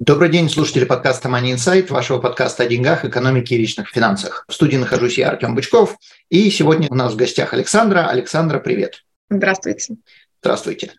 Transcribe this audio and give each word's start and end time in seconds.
Добрый 0.00 0.28
день, 0.28 0.48
слушатели 0.48 0.84
подкаста 0.84 1.28
Money 1.28 1.54
Insight, 1.54 1.88
вашего 1.92 2.20
подкаста 2.20 2.62
о 2.62 2.66
деньгах, 2.66 3.04
экономике 3.04 3.56
и 3.56 3.58
личных 3.58 3.88
финансах. 3.88 4.44
В 4.46 4.54
студии 4.54 4.76
нахожусь 4.76 5.18
я, 5.18 5.30
Артем 5.30 5.56
Бычков, 5.56 5.96
и 6.30 6.48
сегодня 6.50 6.86
у 6.88 6.94
нас 6.94 7.14
в 7.14 7.16
гостях 7.16 7.52
Александра. 7.52 8.06
Александра, 8.08 8.60
привет. 8.60 9.02
Здравствуйте. 9.28 9.96
Здравствуйте. 10.40 10.92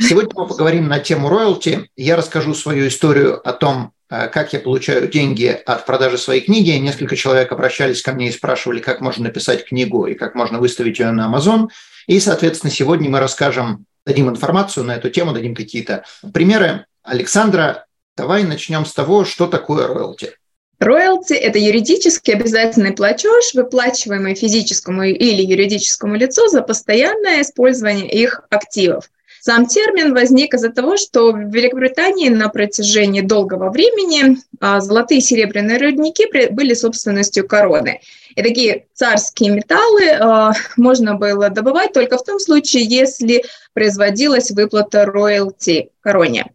Сегодня 0.00 0.30
мы 0.34 0.46
поговорим 0.46 0.88
на 0.88 1.00
тему 1.00 1.28
роялти. 1.28 1.90
Я 1.96 2.16
расскажу 2.16 2.54
свою 2.54 2.88
историю 2.88 3.46
о 3.46 3.52
том, 3.52 3.92
э, 4.08 4.28
как 4.28 4.54
я 4.54 4.60
получаю 4.60 5.06
деньги 5.06 5.48
от 5.66 5.84
продажи 5.84 6.16
своей 6.16 6.40
книги. 6.40 6.70
Несколько 6.70 7.14
человек 7.14 7.52
обращались 7.52 8.00
ко 8.00 8.12
мне 8.12 8.28
и 8.28 8.32
спрашивали, 8.32 8.80
как 8.80 9.02
можно 9.02 9.24
написать 9.24 9.66
книгу 9.66 10.06
и 10.06 10.14
как 10.14 10.34
можно 10.34 10.60
выставить 10.60 10.98
ее 10.98 11.10
на 11.10 11.30
Amazon. 11.30 11.68
И, 12.06 12.18
соответственно, 12.20 12.72
сегодня 12.72 13.10
мы 13.10 13.20
расскажем, 13.20 13.84
дадим 14.06 14.30
информацию 14.30 14.84
на 14.84 14.94
эту 14.96 15.10
тему, 15.10 15.34
дадим 15.34 15.54
какие-то 15.54 16.06
примеры. 16.32 16.86
Александра 17.02 17.85
Давай 18.16 18.44
начнем 18.44 18.86
с 18.86 18.94
того, 18.94 19.24
что 19.24 19.46
такое 19.46 19.86
роялти. 19.86 20.32
Роялти– 20.78 21.32
это 21.34 21.58
юридически 21.58 22.30
обязательный 22.30 22.92
платеж, 22.92 23.54
выплачиваемый 23.54 24.34
физическому 24.34 25.04
или 25.04 25.42
юридическому 25.42 26.16
лицу 26.16 26.48
за 26.48 26.62
постоянное 26.62 27.42
использование 27.42 28.10
их 28.10 28.42
активов. 28.50 29.10
Сам 29.46 29.66
термин 29.66 30.12
возник 30.12 30.54
из-за 30.54 30.70
того, 30.70 30.96
что 30.96 31.30
в 31.30 31.38
Великобритании 31.38 32.30
на 32.30 32.48
протяжении 32.48 33.20
долгого 33.20 33.70
времени 33.70 34.38
а, 34.58 34.80
золотые 34.80 35.18
и 35.18 35.20
серебряные 35.20 35.78
рудники 35.78 36.26
были 36.50 36.74
собственностью 36.74 37.46
короны. 37.46 38.00
И 38.34 38.42
такие 38.42 38.86
царские 38.92 39.52
металлы 39.52 40.10
а, 40.10 40.50
можно 40.76 41.14
было 41.14 41.48
добывать 41.48 41.92
только 41.92 42.18
в 42.18 42.24
том 42.24 42.40
случае, 42.40 42.86
если 42.86 43.44
производилась 43.72 44.50
выплата 44.50 45.06
роялти 45.06 45.90
короне. 46.00 46.46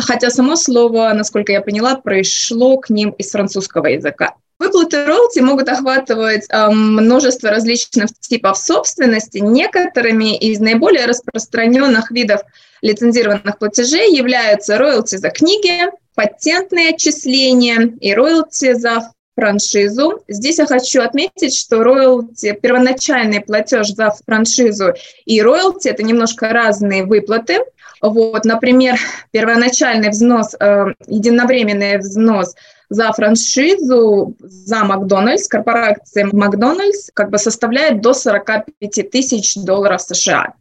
Хотя 0.00 0.28
само 0.30 0.56
слово, 0.56 1.12
насколько 1.14 1.52
я 1.52 1.60
поняла, 1.60 1.94
пришло 1.94 2.78
к 2.78 2.90
ним 2.90 3.10
из 3.10 3.30
французского 3.30 3.86
языка. 3.86 4.34
Выплаты 4.60 5.06
роялти 5.06 5.40
могут 5.40 5.70
охватывать 5.70 6.46
множество 6.52 7.48
различных 7.48 8.10
типов 8.20 8.58
собственности. 8.58 9.38
Некоторыми 9.38 10.36
из 10.36 10.60
наиболее 10.60 11.06
распространенных 11.06 12.10
видов 12.10 12.42
лицензированных 12.82 13.58
платежей 13.58 14.14
являются 14.14 14.76
роялти 14.76 15.16
за 15.16 15.30
книги, 15.30 15.90
патентные 16.14 16.90
отчисления 16.90 17.94
и 18.00 18.12
роялти 18.12 18.74
за 18.74 19.10
франшизу. 19.40 20.22
Здесь 20.28 20.58
я 20.58 20.66
хочу 20.66 21.00
отметить, 21.00 21.56
что 21.56 21.82
роялти, 21.82 22.52
первоначальный 22.60 23.40
платеж 23.40 23.88
за 23.88 24.10
франшизу 24.26 24.92
и 25.24 25.40
роялти– 25.40 25.88
это 25.90 26.02
немножко 26.02 26.50
разные 26.50 27.04
выплаты. 27.04 27.60
Вот, 28.02 28.44
например, 28.44 28.96
первоначальный 29.30 30.10
взнос, 30.10 30.54
э, 30.58 30.84
единовременный 31.06 31.98
взнос 31.98 32.54
за 32.90 33.12
франшизу 33.12 34.34
за 34.40 34.84
Макдональдс, 34.84 35.48
корпорация 35.48 36.28
Макдональдс, 36.32 37.10
как 37.14 37.30
бы 37.30 37.38
составляет 37.38 38.00
до 38.00 38.12
45 38.12 39.10
тысяч 39.10 39.54
долларов 39.54 40.02
США. 40.02 40.54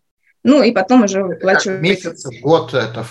Ну 0.43 0.63
и 0.63 0.71
потом 0.71 1.03
уже 1.03 1.23
выплачивают. 1.23 1.81
Месяц, 1.81 2.25
год 2.41 2.73
это? 2.73 3.05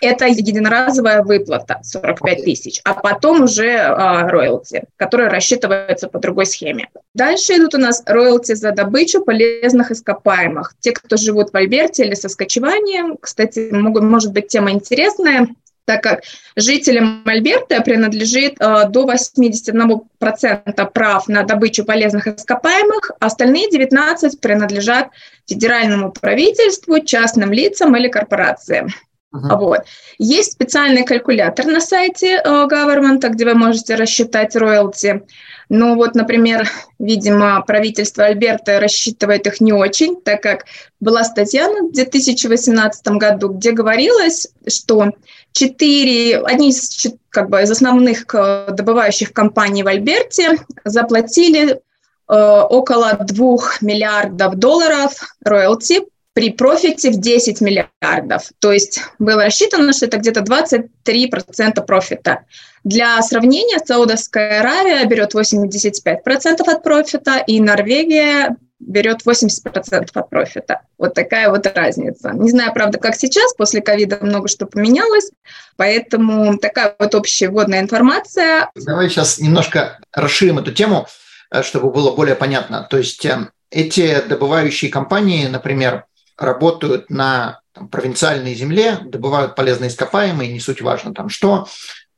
Это 0.00 0.26
единоразовая 0.26 1.22
выплата 1.22 1.80
45 1.82 2.44
тысяч, 2.44 2.80
а 2.84 2.94
потом 2.94 3.42
уже 3.42 3.76
а, 3.76 4.28
роялти, 4.28 4.84
которые 4.96 5.28
рассчитываются 5.28 6.08
по 6.08 6.18
другой 6.18 6.46
схеме. 6.46 6.88
Дальше 7.14 7.56
идут 7.56 7.74
у 7.74 7.78
нас 7.78 8.02
роялти 8.06 8.54
за 8.54 8.72
добычу 8.72 9.22
полезных 9.22 9.90
ископаемых. 9.90 10.74
Те, 10.80 10.92
кто 10.92 11.16
живут 11.16 11.52
в 11.52 11.56
Альберте 11.56 12.04
или 12.04 12.14
со 12.14 12.28
скачиванием, 12.28 13.16
кстати, 13.20 13.70
могут, 13.72 14.02
может 14.02 14.32
быть 14.32 14.48
тема 14.48 14.70
интересная, 14.70 15.48
так 15.90 16.04
как 16.04 16.22
жителям 16.54 17.24
Альберта 17.26 17.80
принадлежит 17.80 18.54
э, 18.60 18.84
до 18.88 19.10
81% 19.10 20.90
прав 20.92 21.26
на 21.26 21.42
добычу 21.42 21.84
полезных 21.84 22.28
ископаемых, 22.28 23.10
а 23.18 23.26
остальные 23.26 23.70
19 23.70 24.40
принадлежат 24.40 25.08
федеральному 25.48 26.12
правительству, 26.12 27.00
частным 27.00 27.52
лицам 27.52 27.96
или 27.96 28.06
корпорациям. 28.06 28.86
Uh-huh. 29.34 29.58
Вот. 29.58 29.80
Есть 30.18 30.52
специальный 30.52 31.04
калькулятор 31.04 31.66
на 31.66 31.80
сайте 31.80 32.36
э, 32.36 32.48
government, 32.70 33.28
где 33.28 33.44
вы 33.44 33.54
можете 33.54 33.96
рассчитать 33.96 34.54
роялти. 34.54 35.22
Но 35.70 35.94
вот, 35.94 36.16
например, 36.16 36.68
видимо, 36.98 37.62
правительство 37.64 38.24
Альберта 38.24 38.80
рассчитывает 38.80 39.46
их 39.46 39.60
не 39.60 39.72
очень, 39.72 40.20
так 40.20 40.42
как 40.42 40.64
была 40.98 41.22
статья 41.22 41.68
в 41.68 41.92
2018 41.92 43.06
году, 43.10 43.50
где 43.50 43.70
говорилось, 43.70 44.48
что 44.66 45.12
четыре, 45.52 46.40
одни 46.40 46.70
из, 46.70 47.06
как 47.30 47.50
бы, 47.50 47.62
из 47.62 47.70
основных 47.70 48.26
э, 48.34 48.66
добывающих 48.72 49.32
компаний 49.32 49.84
в 49.84 49.86
Альберте 49.86 50.58
заплатили 50.84 51.70
э, 51.70 51.78
около 52.26 53.16
2 53.20 53.56
миллиардов 53.80 54.56
долларов 54.56 55.12
роялти 55.44 56.00
при 56.32 56.50
профите 56.50 57.10
в 57.10 57.20
10 57.20 57.60
миллиардов. 57.60 58.50
То 58.60 58.72
есть 58.72 59.00
было 59.18 59.44
рассчитано, 59.44 59.92
что 59.92 60.06
это 60.06 60.18
где-то 60.18 60.40
23% 60.40 61.84
профита. 61.84 62.44
Для 62.84 63.20
сравнения, 63.22 63.78
Саудовская 63.84 64.60
Аравия 64.60 65.04
берет 65.06 65.34
85% 65.34 66.62
от 66.66 66.82
профита, 66.82 67.38
и 67.46 67.60
Норвегия 67.60 68.56
берет 68.78 69.26
80% 69.26 70.10
от 70.14 70.30
профита. 70.30 70.80
Вот 70.96 71.14
такая 71.14 71.50
вот 71.50 71.66
разница. 71.66 72.30
Не 72.32 72.50
знаю, 72.50 72.72
правда, 72.72 72.98
как 72.98 73.14
сейчас, 73.14 73.54
после 73.54 73.82
ковида 73.82 74.18
много 74.22 74.48
что 74.48 74.66
поменялось, 74.66 75.30
поэтому 75.76 76.56
такая 76.58 76.96
вот 76.98 77.14
общая 77.14 77.50
вводная 77.50 77.80
информация. 77.80 78.70
Давай 78.74 79.10
сейчас 79.10 79.38
немножко 79.38 79.98
расширим 80.12 80.58
эту 80.58 80.72
тему, 80.72 81.06
э, 81.52 81.62
чтобы 81.62 81.90
было 81.90 82.12
более 82.12 82.36
понятно. 82.36 82.86
То 82.88 82.96
есть 82.96 83.26
э, 83.26 83.50
эти 83.70 84.22
добывающие 84.26 84.90
компании, 84.90 85.46
например, 85.46 86.06
работают 86.40 87.10
на 87.10 87.60
там, 87.72 87.88
провинциальной 87.88 88.54
земле, 88.54 88.98
добывают 89.04 89.54
полезные 89.54 89.88
ископаемые, 89.88 90.52
не 90.52 90.60
суть 90.60 90.80
важно 90.80 91.14
там 91.14 91.28
что, 91.28 91.68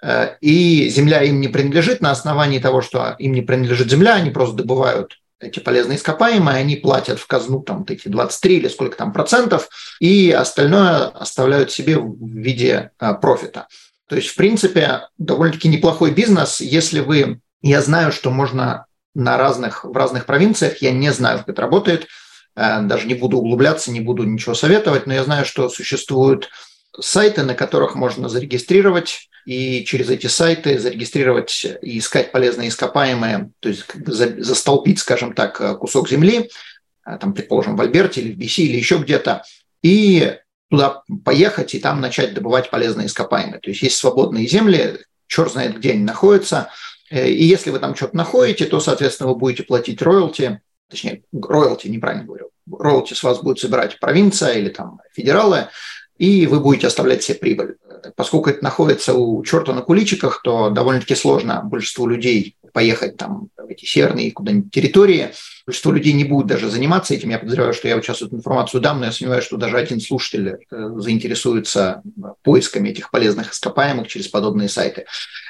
э, 0.02 0.36
и 0.40 0.88
земля 0.88 1.22
им 1.22 1.40
не 1.40 1.48
принадлежит 1.48 2.00
на 2.00 2.10
основании 2.10 2.58
того, 2.58 2.80
что 2.80 3.16
им 3.18 3.32
не 3.32 3.42
принадлежит 3.42 3.90
земля, 3.90 4.14
они 4.14 4.30
просто 4.30 4.56
добывают 4.56 5.18
эти 5.40 5.58
полезные 5.58 5.98
ископаемые, 5.98 6.58
они 6.58 6.76
платят 6.76 7.18
в 7.18 7.26
казну 7.26 7.60
там 7.60 7.84
эти 7.88 8.08
23 8.08 8.56
или 8.56 8.68
сколько 8.68 8.96
там 8.96 9.12
процентов, 9.12 9.68
и 10.00 10.30
остальное 10.30 11.08
оставляют 11.08 11.72
себе 11.72 11.98
в 11.98 12.16
виде 12.24 12.92
э, 12.98 13.14
профита. 13.14 13.66
То 14.08 14.16
есть, 14.16 14.28
в 14.28 14.36
принципе, 14.36 15.08
довольно-таки 15.18 15.68
неплохой 15.68 16.12
бизнес, 16.12 16.60
если 16.60 17.00
вы... 17.00 17.40
Я 17.62 17.80
знаю, 17.80 18.12
что 18.12 18.30
можно 18.30 18.86
на 19.14 19.36
разных, 19.36 19.84
в 19.84 19.96
разных 19.96 20.26
провинциях, 20.26 20.78
я 20.78 20.90
не 20.90 21.12
знаю, 21.12 21.38
как 21.38 21.50
это 21.50 21.62
работает, 21.62 22.08
даже 22.54 23.06
не 23.06 23.14
буду 23.14 23.38
углубляться, 23.38 23.90
не 23.90 24.00
буду 24.00 24.24
ничего 24.24 24.54
советовать, 24.54 25.06
но 25.06 25.14
я 25.14 25.24
знаю, 25.24 25.44
что 25.44 25.68
существуют 25.68 26.50
сайты, 27.00 27.42
на 27.42 27.54
которых 27.54 27.94
можно 27.94 28.28
зарегистрировать 28.28 29.28
и 29.44 29.84
через 29.84 30.10
эти 30.10 30.26
сайты 30.26 30.78
зарегистрировать 30.78 31.66
и 31.82 31.98
искать 31.98 32.32
полезные 32.32 32.68
ископаемые, 32.68 33.50
то 33.60 33.68
есть 33.68 33.84
как 33.84 34.02
бы 34.02 34.12
застолпить, 34.12 35.00
скажем 35.00 35.32
так, 35.32 35.78
кусок 35.78 36.08
земли, 36.08 36.50
э, 37.06 37.18
там, 37.18 37.34
предположим, 37.34 37.76
в 37.76 37.80
Альберте 37.80 38.20
или 38.20 38.32
в 38.32 38.38
BC 38.38 38.62
или 38.64 38.76
еще 38.76 38.98
где-то, 38.98 39.44
и 39.82 40.36
туда 40.70 41.02
поехать 41.24 41.74
и 41.74 41.80
там 41.80 42.00
начать 42.00 42.34
добывать 42.34 42.70
полезные 42.70 43.06
ископаемые. 43.06 43.60
То 43.60 43.70
есть 43.70 43.82
есть 43.82 43.96
свободные 43.96 44.46
земли, 44.46 44.98
черт 45.26 45.52
знает, 45.52 45.76
где 45.76 45.92
они 45.92 46.04
находятся, 46.04 46.70
э, 47.10 47.28
и 47.28 47.44
если 47.44 47.70
вы 47.70 47.78
там 47.80 47.96
что-то 47.96 48.16
находите, 48.16 48.66
то, 48.66 48.78
соответственно, 48.80 49.30
вы 49.30 49.36
будете 49.36 49.64
платить 49.64 50.00
роялти 50.02 50.60
точнее, 50.92 51.22
роялти, 51.32 51.88
неправильно 51.88 52.24
говорю, 52.24 52.50
роялти 52.70 53.14
с 53.14 53.22
вас 53.22 53.40
будет 53.42 53.58
собирать 53.58 53.98
провинция 53.98 54.52
или 54.58 54.68
там 54.68 55.00
федералы, 55.12 55.68
и 56.18 56.46
вы 56.46 56.60
будете 56.60 56.86
оставлять 56.86 57.22
себе 57.24 57.38
прибыль. 57.38 57.76
Поскольку 58.14 58.50
это 58.50 58.62
находится 58.62 59.14
у 59.14 59.42
черта 59.42 59.72
на 59.72 59.80
куличиках, 59.80 60.42
то 60.42 60.70
довольно-таки 60.70 61.14
сложно 61.14 61.62
большинству 61.64 62.06
людей 62.06 62.56
поехать 62.72 63.16
там 63.16 63.48
в 63.56 63.66
эти 63.68 63.84
северные 63.84 64.32
куда-нибудь 64.32 64.72
территории, 64.72 65.32
большинство 65.66 65.92
людей 65.92 66.12
не 66.12 66.24
будут 66.24 66.46
даже 66.46 66.70
заниматься 66.70 67.14
этим. 67.14 67.30
Я 67.30 67.38
подозреваю, 67.38 67.72
что 67.74 67.88
я 67.88 68.00
сейчас 68.00 68.22
эту 68.22 68.36
информацию 68.36 68.80
дам, 68.80 69.00
но 69.00 69.06
я 69.06 69.12
сомневаюсь, 69.12 69.44
что 69.44 69.56
даже 69.56 69.76
один 69.76 70.00
слушатель 70.00 70.48
э, 70.48 70.56
заинтересуется 70.96 72.02
поисками 72.42 72.88
этих 72.90 73.10
полезных 73.10 73.52
ископаемых 73.52 74.08
через 74.08 74.28
подобные 74.28 74.68
сайты. 74.68 75.06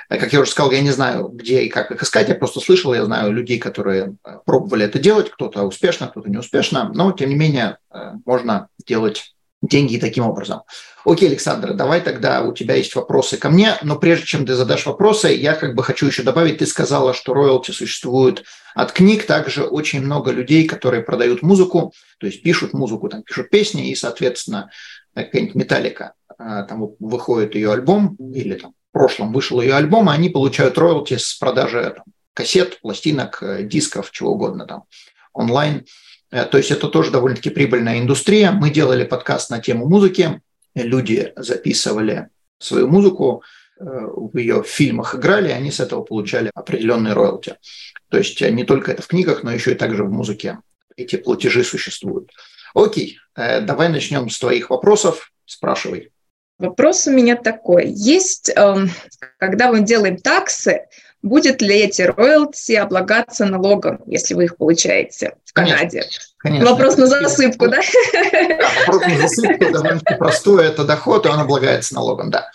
Э, 0.08 0.18
как 0.18 0.32
я 0.32 0.40
уже 0.40 0.50
сказал, 0.50 0.72
я 0.72 0.80
не 0.80 0.90
знаю, 0.90 1.28
где 1.28 1.62
и 1.62 1.68
как 1.68 1.90
их 1.90 2.02
искать, 2.02 2.28
я 2.28 2.34
просто 2.34 2.60
слышал, 2.60 2.94
я 2.94 3.04
знаю 3.04 3.32
людей, 3.32 3.58
которые 3.58 4.16
э, 4.24 4.38
пробовали 4.44 4.84
это 4.84 4.98
делать, 4.98 5.30
кто-то 5.30 5.62
успешно, 5.62 6.08
кто-то 6.08 6.28
не 6.28 6.38
успешно, 6.38 6.90
но 6.94 7.12
тем 7.12 7.30
не 7.30 7.36
менее 7.36 7.78
можно 8.24 8.68
делать 8.86 9.34
деньги 9.62 9.96
таким 9.96 10.26
образом. 10.26 10.62
Окей, 11.04 11.28
Александр, 11.28 11.74
давай 11.74 12.00
тогда 12.00 12.42
у 12.42 12.52
тебя 12.52 12.74
есть 12.74 12.94
вопросы 12.94 13.36
ко 13.36 13.48
мне, 13.48 13.76
но 13.82 13.96
прежде 13.96 14.26
чем 14.26 14.46
ты 14.46 14.54
задашь 14.54 14.86
вопросы, 14.86 15.28
я 15.28 15.54
как 15.54 15.74
бы 15.74 15.82
хочу 15.82 16.06
еще 16.06 16.22
добавить, 16.22 16.58
ты 16.58 16.66
сказала, 16.66 17.14
что 17.14 17.34
роялти 17.34 17.70
существует 17.70 18.44
от 18.74 18.92
книг, 18.92 19.26
также 19.26 19.64
очень 19.64 20.00
много 20.00 20.30
людей, 20.30 20.66
которые 20.66 21.02
продают 21.02 21.42
музыку, 21.42 21.92
то 22.18 22.26
есть 22.26 22.42
пишут 22.42 22.72
музыку, 22.72 23.08
там 23.08 23.22
пишут 23.22 23.50
песни, 23.50 23.90
и, 23.90 23.94
соответственно, 23.94 24.70
какая-нибудь 25.14 25.54
Металлика, 25.56 26.14
а, 26.38 26.62
там 26.64 26.90
выходит 27.00 27.54
ее 27.54 27.72
альбом, 27.72 28.16
или 28.34 28.54
там 28.54 28.74
в 28.90 28.92
прошлом 28.92 29.32
вышел 29.32 29.60
ее 29.60 29.74
альбом, 29.74 30.10
и 30.10 30.14
они 30.14 30.28
получают 30.28 30.78
роялти 30.78 31.16
с 31.16 31.34
продажи 31.34 31.94
там, 31.96 32.04
кассет, 32.34 32.80
пластинок, 32.80 33.42
э, 33.42 33.62
дисков, 33.64 34.10
чего 34.10 34.32
угодно 34.32 34.66
там 34.66 34.84
онлайн. 35.32 35.84
Э, 36.32 36.46
то 36.46 36.58
есть 36.58 36.72
это 36.72 36.88
тоже 36.88 37.12
довольно-таки 37.12 37.50
прибыльная 37.50 38.00
индустрия. 38.00 38.50
Мы 38.50 38.70
делали 38.70 39.04
подкаст 39.04 39.50
на 39.50 39.60
тему 39.60 39.88
музыки. 39.88 40.40
Люди 40.74 41.32
записывали 41.36 42.28
свою 42.58 42.88
музыку, 42.88 43.44
э, 43.78 43.84
в 43.84 44.36
ее 44.36 44.64
фильмах 44.64 45.14
играли, 45.14 45.50
они 45.50 45.70
с 45.70 45.80
этого 45.80 46.02
получали 46.02 46.50
определенные 46.54 47.12
роялти. 47.12 47.56
То 48.08 48.18
есть 48.18 48.40
э, 48.40 48.50
не 48.50 48.64
только 48.64 48.92
это 48.92 49.02
в 49.02 49.06
книгах, 49.06 49.42
но 49.42 49.52
еще 49.52 49.72
и 49.72 49.76
также 49.76 50.04
в 50.04 50.10
музыке 50.10 50.58
эти 50.96 51.16
платежи 51.16 51.62
существуют. 51.64 52.30
Окей, 52.74 53.18
давай 53.34 53.88
начнем 53.88 54.28
с 54.28 54.38
твоих 54.38 54.70
вопросов. 54.70 55.32
Спрашивай. 55.46 56.10
Вопрос 56.58 57.06
у 57.06 57.10
меня 57.10 57.36
такой. 57.36 57.88
Есть, 57.88 58.50
эм, 58.54 58.90
когда 59.38 59.70
мы 59.70 59.80
делаем 59.80 60.16
таксы, 60.16 60.86
будет 61.22 61.62
ли 61.62 61.76
эти 61.76 62.02
роялти 62.02 62.72
облагаться 62.72 63.46
налогом, 63.46 64.00
если 64.06 64.34
вы 64.34 64.44
их 64.44 64.56
получаете 64.56 65.36
в 65.44 65.52
Канаде? 65.52 66.04
Конечно. 66.38 66.70
Вопрос 66.70 66.96
на 66.96 67.06
засыпку, 67.06 67.68
да? 67.68 67.80
да 68.12 68.70
вопрос 68.86 69.06
на 69.06 69.16
засыпку 69.28 69.72
довольно-таки 69.72 70.14
простой. 70.18 70.66
Это 70.66 70.84
доход, 70.84 71.26
и 71.26 71.28
он 71.28 71.40
облагается 71.40 71.94
налогом, 71.94 72.30
да. 72.30 72.50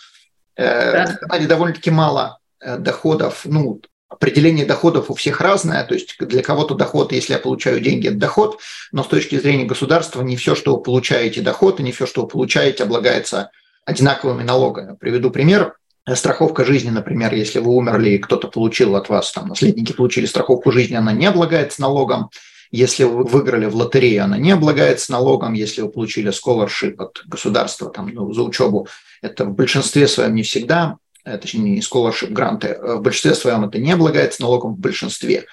Э, 0.56 0.92
да. 0.92 1.06
В 1.06 1.18
Канаде 1.20 1.46
довольно-таки 1.46 1.90
мало 1.90 2.38
э, 2.60 2.76
доходов, 2.76 3.42
ну, 3.44 3.80
определение 4.08 4.66
доходов 4.66 5.10
у 5.10 5.14
всех 5.14 5.40
разное, 5.40 5.84
то 5.84 5.94
есть 5.94 6.16
для 6.18 6.42
кого-то 6.42 6.74
доход, 6.74 7.12
если 7.12 7.34
я 7.34 7.38
получаю 7.38 7.80
деньги, 7.80 8.08
это 8.08 8.16
доход, 8.16 8.58
но 8.90 9.04
с 9.04 9.06
точки 9.06 9.38
зрения 9.38 9.64
государства 9.64 10.22
не 10.22 10.36
все, 10.36 10.54
что 10.54 10.76
вы 10.76 10.82
получаете 10.82 11.42
доход, 11.42 11.78
и 11.78 11.82
не 11.82 11.92
все, 11.92 12.06
что 12.06 12.22
вы 12.22 12.28
получаете, 12.28 12.84
облагается 12.84 13.50
одинаковыми 13.84 14.42
налогами. 14.42 14.96
Приведу 14.96 15.30
пример 15.30 15.76
страховка 16.14 16.64
жизни, 16.64 16.90
например, 16.90 17.34
если 17.34 17.58
вы 17.58 17.70
умерли 17.72 18.10
и 18.10 18.18
кто-то 18.18 18.48
получил 18.48 18.96
от 18.96 19.08
вас, 19.08 19.32
там, 19.32 19.48
наследники 19.48 19.92
получили 19.92 20.26
страховку 20.26 20.72
жизни, 20.72 20.94
она 20.94 21.12
не 21.12 21.26
облагается 21.26 21.80
налогом. 21.80 22.30
Если 22.70 23.04
вы 23.04 23.24
выиграли 23.24 23.66
в 23.66 23.74
лотерею, 23.74 24.24
она 24.24 24.36
не 24.36 24.50
облагается 24.50 25.12
налогом. 25.12 25.54
Если 25.54 25.80
вы 25.80 25.88
получили 25.88 26.30
scholarship 26.30 26.96
от 26.98 27.22
государства 27.26 27.90
там, 27.90 28.08
ну, 28.08 28.32
за 28.32 28.42
учебу, 28.42 28.88
это 29.22 29.44
в 29.44 29.54
большинстве 29.54 30.06
своем 30.06 30.34
не 30.34 30.42
всегда, 30.42 30.96
э, 31.24 31.38
точнее 31.38 31.76
не 31.76 31.80
scholarship, 31.80 32.30
гранты, 32.30 32.68
э, 32.68 32.96
в 32.96 33.02
большинстве 33.02 33.34
своем 33.34 33.64
это 33.64 33.78
не 33.78 33.92
облагается 33.92 34.42
налогом 34.42 34.74
в 34.74 34.78
большинстве. 34.78 35.46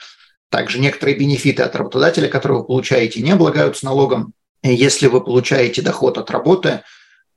Также 0.50 0.80
некоторые 0.80 1.18
бенефиты 1.18 1.64
от 1.64 1.76
работодателя, 1.76 2.28
которые 2.28 2.60
вы 2.60 2.66
получаете, 2.66 3.22
не 3.22 3.32
облагаются 3.32 3.86
налогом. 3.86 4.34
Если 4.62 5.08
вы 5.08 5.24
получаете 5.24 5.82
доход 5.82 6.18
от 6.18 6.30
работы, 6.32 6.82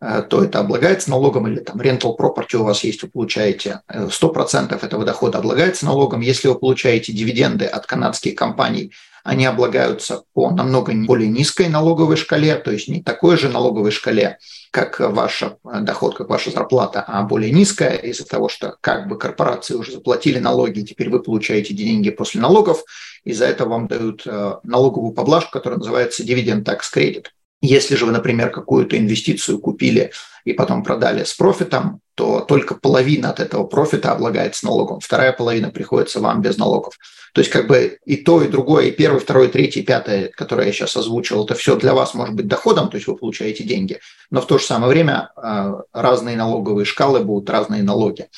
то 0.00 0.45
это 0.45 0.61
облагается 0.61 1.11
налогом, 1.11 1.49
или 1.49 1.59
там 1.59 1.81
rental 1.81 2.17
property 2.17 2.56
у 2.56 2.62
вас 2.62 2.85
есть, 2.85 3.03
вы 3.03 3.09
получаете 3.09 3.81
100% 3.89 4.69
э, 4.71 4.87
этого 4.87 5.05
дохода 5.05 5.39
облагается 5.39 5.87
налогом. 5.87 6.21
Если 6.21 6.47
вы 6.47 6.56
получаете 6.56 7.12
дивиденды 7.12 7.65
от 7.65 7.87
канадских 7.87 8.37
компаний, 8.37 8.93
они 9.25 9.45
облагаются 9.45 10.23
по 10.35 10.50
намного 10.50 10.93
более 10.95 11.29
низкой 11.29 11.69
налоговой 11.69 12.17
шкале, 12.17 12.55
то 12.55 12.71
есть 12.71 12.87
не 12.87 13.03
такой 13.03 13.37
же 13.37 13.49
налоговой 13.49 13.91
шкале, 13.91 14.39
как 14.71 15.00
ваш 15.00 15.43
э, 15.43 15.56
доход, 15.81 16.17
как 16.17 16.29
ваша 16.29 16.53
зарплата, 16.53 17.05
а 17.05 17.25
более 17.25 17.50
низкая 17.50 17.97
из-за 17.97 18.25
того, 18.25 18.49
что 18.49 18.77
как 18.81 19.09
бы 19.09 19.19
корпорации 19.19 19.75
уже 19.75 19.91
заплатили 19.91 20.39
налоги, 20.39 20.83
теперь 20.83 21.11
вы 21.11 21.21
получаете 21.21 21.75
деньги 21.75 22.11
после 22.11 22.41
налогов, 22.41 22.85
и 23.25 23.33
за 23.33 23.47
это 23.47 23.67
вам 23.67 23.89
дают 23.89 24.25
налоговую 24.62 25.12
поблажку, 25.12 25.50
которая 25.50 25.79
называется 25.79 26.23
dividend 26.23 26.62
tax 26.62 26.83
credit. 26.95 27.27
Если 27.60 27.96
же 27.96 28.06
вы, 28.06 28.12
например, 28.12 28.50
какую-то 28.50 28.96
инвестицию 28.96 29.58
купили 29.58 30.12
и 30.44 30.52
потом 30.52 30.84
продали 30.84 31.25
с 31.25 31.34
профитом, 31.34 32.00
то 32.14 32.40
только 32.40 32.75
половина 32.75 33.31
от 33.31 33.40
этого 33.40 33.64
профита 33.64 34.12
облагается 34.12 34.64
налогом, 34.64 35.00
вторая 35.00 35.32
половина 35.32 35.70
приходится 35.70 36.20
вам 36.20 36.40
без 36.40 36.56
налогов. 36.56 36.96
То 37.34 37.40
есть 37.40 37.50
как 37.50 37.66
бы 37.66 37.99
и 38.05 38.16
то, 38.16 38.43
и 38.43 38.49
другое, 38.49 38.87
и 38.87 38.90
первое, 38.90 39.20
второе, 39.20 39.49
третье, 39.49 39.82
пятое, 39.82 40.28
которое 40.28 40.69
я 40.69 40.72
сейчас 40.72 40.96
озвучил, 40.96 41.44
это 41.44 41.55
все 41.55 41.76
для 41.76 41.94
вас 41.94 42.14
может 42.14 42.34
быть 42.34 42.46
доходом, 42.46 42.88
то 42.88 42.96
есть 42.96 43.06
вы 43.06 43.16
получаете 43.16 43.64
деньги, 43.64 44.00
но 44.31 44.40
в 44.40 44.46
то 44.46 44.58
же 44.58 44.64
самое 44.64 44.90
время 44.90 45.31
э, 45.37 45.75
разные 45.93 46.37
налоговые 46.37 46.87
шкалы 46.87 47.20
будут 47.20 47.50
разные 47.50 47.82
налоги. 47.82 48.28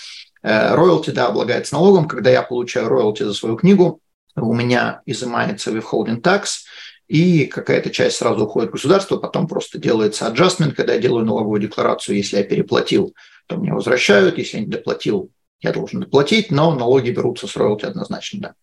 Э, 0.43 0.75
роялти, 0.75 1.11
да, 1.11 1.29
облагается 1.29 1.75
налогом. 1.75 2.09
Когда 2.09 2.31
я 2.31 2.43
получаю 2.43 2.89
роялти 2.89 3.23
за 3.23 3.35
свою 3.35 3.57
книгу, 3.57 4.01
у 4.35 4.55
меня 4.55 5.03
изымается 5.05 5.71
withholding 5.71 6.21
tax– 6.23 6.45
и 7.11 7.47
какая-то 7.47 7.91
часть 7.91 8.19
сразу 8.19 8.45
уходит 8.45 8.71
в 8.71 8.75
государство, 8.75 9.17
потом 9.17 9.49
просто 9.49 9.79
делается 9.79 10.27
adjustment, 10.27 10.77
когда 10.77 10.95
я 10.95 11.01
делаю 11.01 11.27
налоговую 11.27 11.61
декларацию, 11.61 12.17
если 12.17 12.37
я 12.37 12.45
переплатил, 12.45 13.17
то 13.49 13.57
мне 13.57 13.73
возвращают, 13.73 14.39
если 14.39 14.59
я 14.59 14.63
не 14.63 14.71
доплатил, 14.71 15.33
я 15.61 15.73
должен 15.73 16.03
доплатить, 16.03 16.53
но 16.53 16.73
налоги 16.73 17.11
берутся 17.11 17.49
с 17.49 17.57
роялти 17.57 17.85
однозначно, 17.85 18.41
да. 18.41 18.55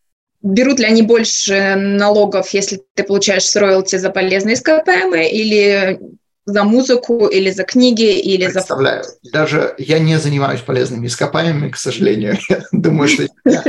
Берут 0.41 0.79
ли 0.79 0.85
они 0.85 1.01
больше 1.01 1.75
налогов, 1.75 2.53
если 2.53 2.81
ты 2.93 3.03
получаешь 3.03 3.43
с 3.43 3.55
роялти 3.57 3.97
за 3.97 4.11
полезные 4.11 4.53
ископаемые, 4.53 5.29
или 5.29 5.99
за 6.47 6.63
музыку 6.63 7.27
или 7.27 7.51
за 7.51 7.65
книги 7.65 8.17
или 8.19 8.47
Представляю. 8.47 9.03
за... 9.03 9.31
Даже 9.31 9.75
я 9.77 9.99
не 9.99 10.17
занимаюсь 10.17 10.61
полезными 10.61 11.07
ископаемыми, 11.07 11.69
к 11.69 11.77
сожалению. 11.77 12.37
Я 12.49 12.63
думаю, 12.71 13.09
что 13.09 13.27
я 13.43 13.63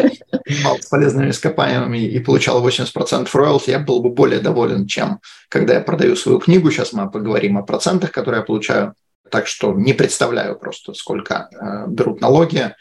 занимался 0.46 0.88
полезными 0.88 1.30
ископаемыми 1.30 1.98
и 1.98 2.18
получал 2.20 2.66
80% 2.66 3.28
роялти, 3.32 3.70
я 3.70 3.80
был 3.80 4.00
бы 4.00 4.10
более 4.10 4.40
доволен, 4.40 4.86
чем 4.86 5.20
когда 5.48 5.74
я 5.74 5.80
продаю 5.80 6.14
свою 6.14 6.38
книгу. 6.38 6.70
Сейчас 6.70 6.92
мы 6.92 7.10
поговорим 7.10 7.58
о 7.58 7.62
процентах, 7.62 8.12
которые 8.12 8.40
я 8.40 8.46
получаю. 8.46 8.94
Так 9.28 9.48
что 9.48 9.72
не 9.74 9.92
представляю 9.92 10.56
просто, 10.56 10.94
сколько 10.94 11.48
э, 11.50 11.86
берут 11.88 12.20
налоги. 12.20 12.74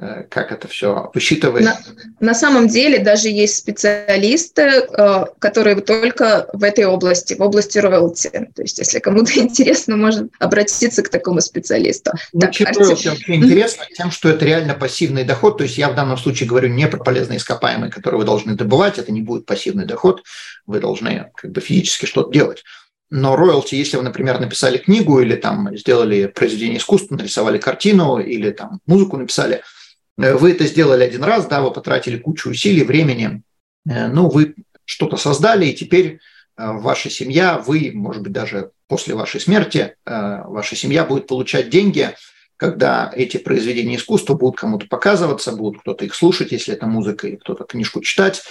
Э, 0.00 0.22
как 0.30 0.52
это 0.52 0.68
все 0.68 1.10
высчитывается? 1.12 1.76
На, 2.20 2.28
на 2.28 2.34
самом 2.34 2.68
деле 2.68 3.00
даже 3.00 3.28
есть 3.28 3.56
специалисты, 3.56 4.62
э, 4.62 5.24
которые 5.40 5.80
только 5.80 6.48
в 6.52 6.62
этой 6.62 6.84
области, 6.84 7.34
в 7.34 7.42
области 7.42 7.78
роялти. 7.78 8.48
То 8.54 8.62
есть, 8.62 8.78
если 8.78 9.00
кому-то 9.00 9.32
интересно, 9.40 9.96
можно 9.96 10.28
обратиться 10.38 11.02
к 11.02 11.08
такому 11.08 11.40
специалисту. 11.40 12.12
Лучше 12.32 12.64
так, 12.64 12.76
роялти 12.76 13.08
вообще 13.08 13.34
интересно 13.34 13.84
тем, 13.92 14.12
что 14.12 14.28
это 14.28 14.44
реально 14.44 14.74
пассивный 14.74 15.24
доход. 15.24 15.58
То 15.58 15.64
есть, 15.64 15.76
я 15.78 15.88
в 15.88 15.96
данном 15.96 16.16
случае 16.16 16.48
говорю 16.48 16.68
не 16.68 16.86
про 16.86 17.02
полезные 17.02 17.38
ископаемые, 17.38 17.90
которые 17.90 18.20
вы 18.20 18.24
должны 18.24 18.54
добывать. 18.54 18.98
Это 18.98 19.10
не 19.10 19.22
будет 19.22 19.46
пассивный 19.46 19.84
доход. 19.84 20.22
Вы 20.66 20.78
должны 20.78 21.32
как 21.34 21.50
бы 21.50 21.60
физически 21.60 22.06
что-то 22.06 22.30
делать. 22.30 22.62
Но 23.10 23.34
роялти, 23.34 23.74
если 23.74 23.96
вы, 23.96 24.04
например, 24.04 24.38
написали 24.38 24.78
книгу 24.78 25.18
или 25.20 25.34
там 25.34 25.76
сделали 25.76 26.26
произведение 26.26 26.78
искусства, 26.78 27.16
нарисовали 27.16 27.58
картину 27.58 28.18
или 28.18 28.52
там 28.52 28.78
музыку 28.86 29.16
написали– 29.16 29.62
вы 30.18 30.52
это 30.52 30.66
сделали 30.66 31.04
один 31.04 31.22
раз, 31.22 31.46
да, 31.46 31.62
вы 31.62 31.70
потратили 31.70 32.18
кучу 32.18 32.50
усилий, 32.50 32.82
времени, 32.82 33.42
э, 33.88 34.08
ну, 34.08 34.28
вы 34.28 34.56
что-то 34.84 35.16
создали, 35.16 35.66
и 35.66 35.74
теперь 35.74 36.18
э, 36.56 36.72
ваша 36.72 37.08
семья, 37.08 37.58
вы, 37.58 37.92
может 37.94 38.22
быть, 38.22 38.32
даже 38.32 38.72
после 38.88 39.14
вашей 39.14 39.38
смерти, 39.38 39.96
ваша 40.06 40.74
семья 40.74 41.04
будет 41.04 41.26
получать 41.26 41.68
деньги, 41.68 42.14
когда 42.56 43.12
эти 43.14 43.36
произведения 43.36 43.96
искусства 43.96 44.32
будут 44.32 44.58
кому-то 44.58 44.86
показываться, 44.88 45.52
будут 45.52 45.82
кто-то 45.82 46.06
их 46.06 46.14
слушать, 46.14 46.52
если 46.52 46.72
это 46.72 46.86
музыка, 46.86 47.28
или 47.28 47.36
кто-то 47.36 47.64
книжку 47.64 48.00
читать 48.00 48.42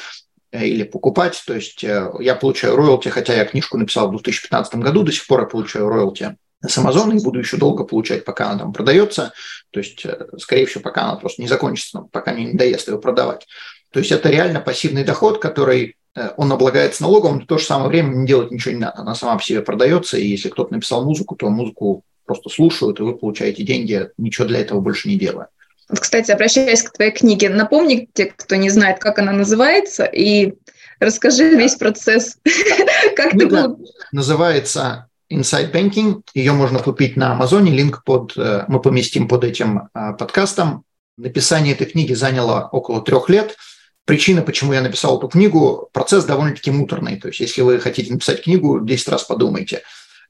или 0.51 0.83
покупать. 0.83 1.41
То 1.47 1.55
есть 1.55 1.81
я 1.81 2.35
получаю 2.39 2.75
роялти, 2.75 3.09
хотя 3.09 3.33
я 3.33 3.45
книжку 3.45 3.79
написал 3.79 4.09
в 4.09 4.11
2015 4.11 4.75
году, 4.75 5.01
до 5.01 5.11
сих 5.11 5.25
пор 5.25 5.39
я 5.41 5.45
получаю 5.47 5.89
роялти 5.89 6.37
с 6.65 6.77
Amazon 6.77 7.15
и 7.15 7.23
буду 7.23 7.39
еще 7.39 7.57
долго 7.57 7.83
получать, 7.83 8.25
пока 8.25 8.49
она 8.49 8.59
там 8.59 8.73
продается. 8.73 9.33
То 9.71 9.79
есть, 9.79 10.05
э, 10.05 10.27
скорее 10.39 10.65
всего, 10.65 10.81
пока 10.81 11.03
она 11.03 11.15
просто 11.15 11.41
не 11.41 11.47
закончится, 11.47 12.05
пока 12.11 12.33
не 12.33 12.47
надоест 12.47 12.87
его 12.87 12.97
продавать. 12.97 13.47
То 13.91 13.99
есть 13.99 14.11
это 14.11 14.29
реально 14.29 14.59
пассивный 14.59 15.03
доход, 15.03 15.39
который 15.39 15.95
э, 16.15 16.29
он 16.37 16.51
облагается 16.51 17.03
налогом, 17.03 17.35
но 17.35 17.41
в 17.41 17.45
то 17.45 17.57
же 17.57 17.65
самое 17.65 17.89
время 17.89 18.15
не 18.15 18.27
делать 18.27 18.51
ничего 18.51 18.73
не 18.73 18.81
надо. 18.81 18.97
Она 18.97 19.15
сама 19.15 19.37
по 19.37 19.43
себе 19.43 19.61
продается, 19.61 20.17
и 20.17 20.27
если 20.27 20.49
кто-то 20.49 20.73
написал 20.73 21.05
музыку, 21.05 21.35
то 21.35 21.49
музыку 21.49 22.03
просто 22.25 22.49
слушают, 22.49 22.99
и 22.99 23.03
вы 23.03 23.15
получаете 23.17 23.63
деньги, 23.63 24.09
ничего 24.17 24.47
для 24.47 24.59
этого 24.59 24.81
больше 24.81 25.07
не 25.07 25.17
делая. 25.17 25.47
Кстати, 25.87 26.31
обращаясь 26.31 26.83
к 26.83 26.91
твоей 26.91 27.11
книге, 27.11 27.49
напомни 27.49 28.09
те, 28.11 28.25
кто 28.25 28.55
не 28.55 28.69
знает, 28.69 28.99
как 28.99 29.19
она 29.19 29.31
называется, 29.31 30.03
и 30.03 30.53
Расскажи 30.99 31.55
весь 31.55 31.75
процесс. 31.75 32.37
Как 33.15 33.31
ты 33.31 33.47
был? 33.47 33.79
Называется 34.11 35.07
Inside 35.31 35.71
Banking. 35.71 36.21
Ее 36.33 36.53
можно 36.53 36.79
купить 36.79 37.17
на 37.17 37.33
Амазоне. 37.33 37.71
Линк 37.71 38.03
под, 38.03 38.37
э, 38.37 38.65
мы 38.67 38.81
поместим 38.81 39.27
под 39.27 39.43
этим 39.43 39.89
э, 39.93 40.13
подкастом. 40.17 40.83
Написание 41.17 41.73
этой 41.73 41.87
книги 41.87 42.13
заняло 42.13 42.69
около 42.71 43.01
трех 43.01 43.29
лет. 43.29 43.57
Причина, 44.05 44.41
почему 44.41 44.71
я 44.73 44.81
написал 44.81 45.17
эту 45.17 45.27
книгу, 45.27 45.89
процесс 45.91 46.23
довольно-таки 46.23 46.71
муторный. 46.71 47.17
То 47.17 47.27
есть, 47.27 47.41
если 47.41 47.61
вы 47.61 47.79
хотите 47.79 48.13
написать 48.13 48.43
книгу, 48.43 48.79
10 48.79 49.09
раз 49.09 49.23
подумайте. 49.25 49.81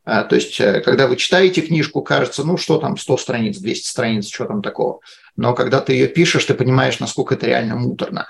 Э, 0.05 0.23
то 0.27 0.35
есть, 0.35 0.57
когда 0.57 1.07
вы 1.07 1.15
читаете 1.15 1.61
книжку, 1.61 2.01
кажется, 2.01 2.43
ну 2.43 2.57
что 2.57 2.79
там, 2.79 2.97
100 2.97 3.17
страниц, 3.17 3.57
200 3.59 3.87
страниц, 3.87 4.27
что 4.27 4.45
там 4.45 4.63
такого. 4.63 5.01
Но 5.35 5.53
когда 5.53 5.79
ты 5.79 5.93
ее 5.93 6.07
пишешь, 6.07 6.45
ты 6.45 6.55
понимаешь, 6.55 6.99
насколько 6.99 7.35
это 7.35 7.45
реально 7.45 7.75
муторно. 7.75 8.27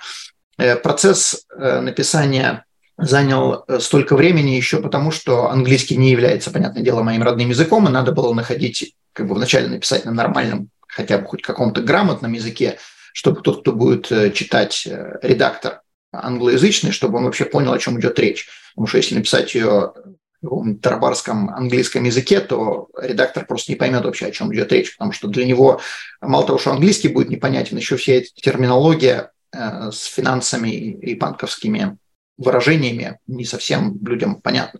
Процесс 0.81 1.45
написания 1.55 2.65
занял 2.97 3.63
э, 3.67 3.79
столько 3.79 4.15
времени 4.15 4.51
еще 4.51 4.81
потому, 4.81 5.11
что 5.11 5.49
английский 5.49 5.95
не 5.95 6.11
является, 6.11 6.51
понятное 6.51 6.83
дело, 6.83 7.03
моим 7.03 7.23
родным 7.23 7.49
языком, 7.49 7.87
и 7.87 7.91
надо 7.91 8.11
было 8.11 8.33
находить, 8.33 8.95
как 9.13 9.27
бы 9.27 9.35
вначале 9.35 9.67
написать 9.67 10.05
на 10.05 10.11
нормальном, 10.11 10.69
хотя 10.87 11.19
бы 11.19 11.27
хоть 11.27 11.43
каком-то 11.43 11.81
грамотном 11.81 12.33
языке, 12.33 12.79
чтобы 13.13 13.41
тот, 13.41 13.61
кто 13.61 13.71
будет 13.71 14.11
э, 14.11 14.31
читать 14.31 14.87
э, 14.87 15.19
редактор 15.21 15.81
англоязычный, 16.11 16.91
чтобы 16.91 17.19
он 17.19 17.25
вообще 17.25 17.45
понял, 17.45 17.73
о 17.73 17.79
чем 17.79 17.99
идет 17.99 18.17
речь. 18.17 18.47
Потому 18.73 18.87
что 18.87 18.97
если 18.97 19.15
написать 19.15 19.53
ее 19.53 19.93
в 20.41 20.75
тарабарском 20.77 21.49
английском 21.49 22.03
языке, 22.03 22.39
то 22.39 22.89
редактор 22.99 23.45
просто 23.45 23.71
не 23.71 23.75
поймет 23.75 24.05
вообще, 24.05 24.27
о 24.27 24.31
чем 24.31 24.53
идет 24.53 24.71
речь, 24.71 24.95
потому 24.95 25.11
что 25.11 25.27
для 25.27 25.45
него 25.45 25.81
мало 26.21 26.45
того, 26.45 26.59
что 26.59 26.71
английский 26.71 27.07
будет 27.07 27.29
непонятен, 27.29 27.77
еще 27.77 27.97
вся 27.97 28.13
эта 28.13 28.27
терминология 28.35 29.31
с 29.51 30.05
финансами 30.05 30.69
и 30.69 31.15
банковскими 31.15 31.97
выражениями 32.37 33.19
не 33.27 33.45
совсем 33.45 33.97
людям 34.05 34.41
понятно. 34.41 34.79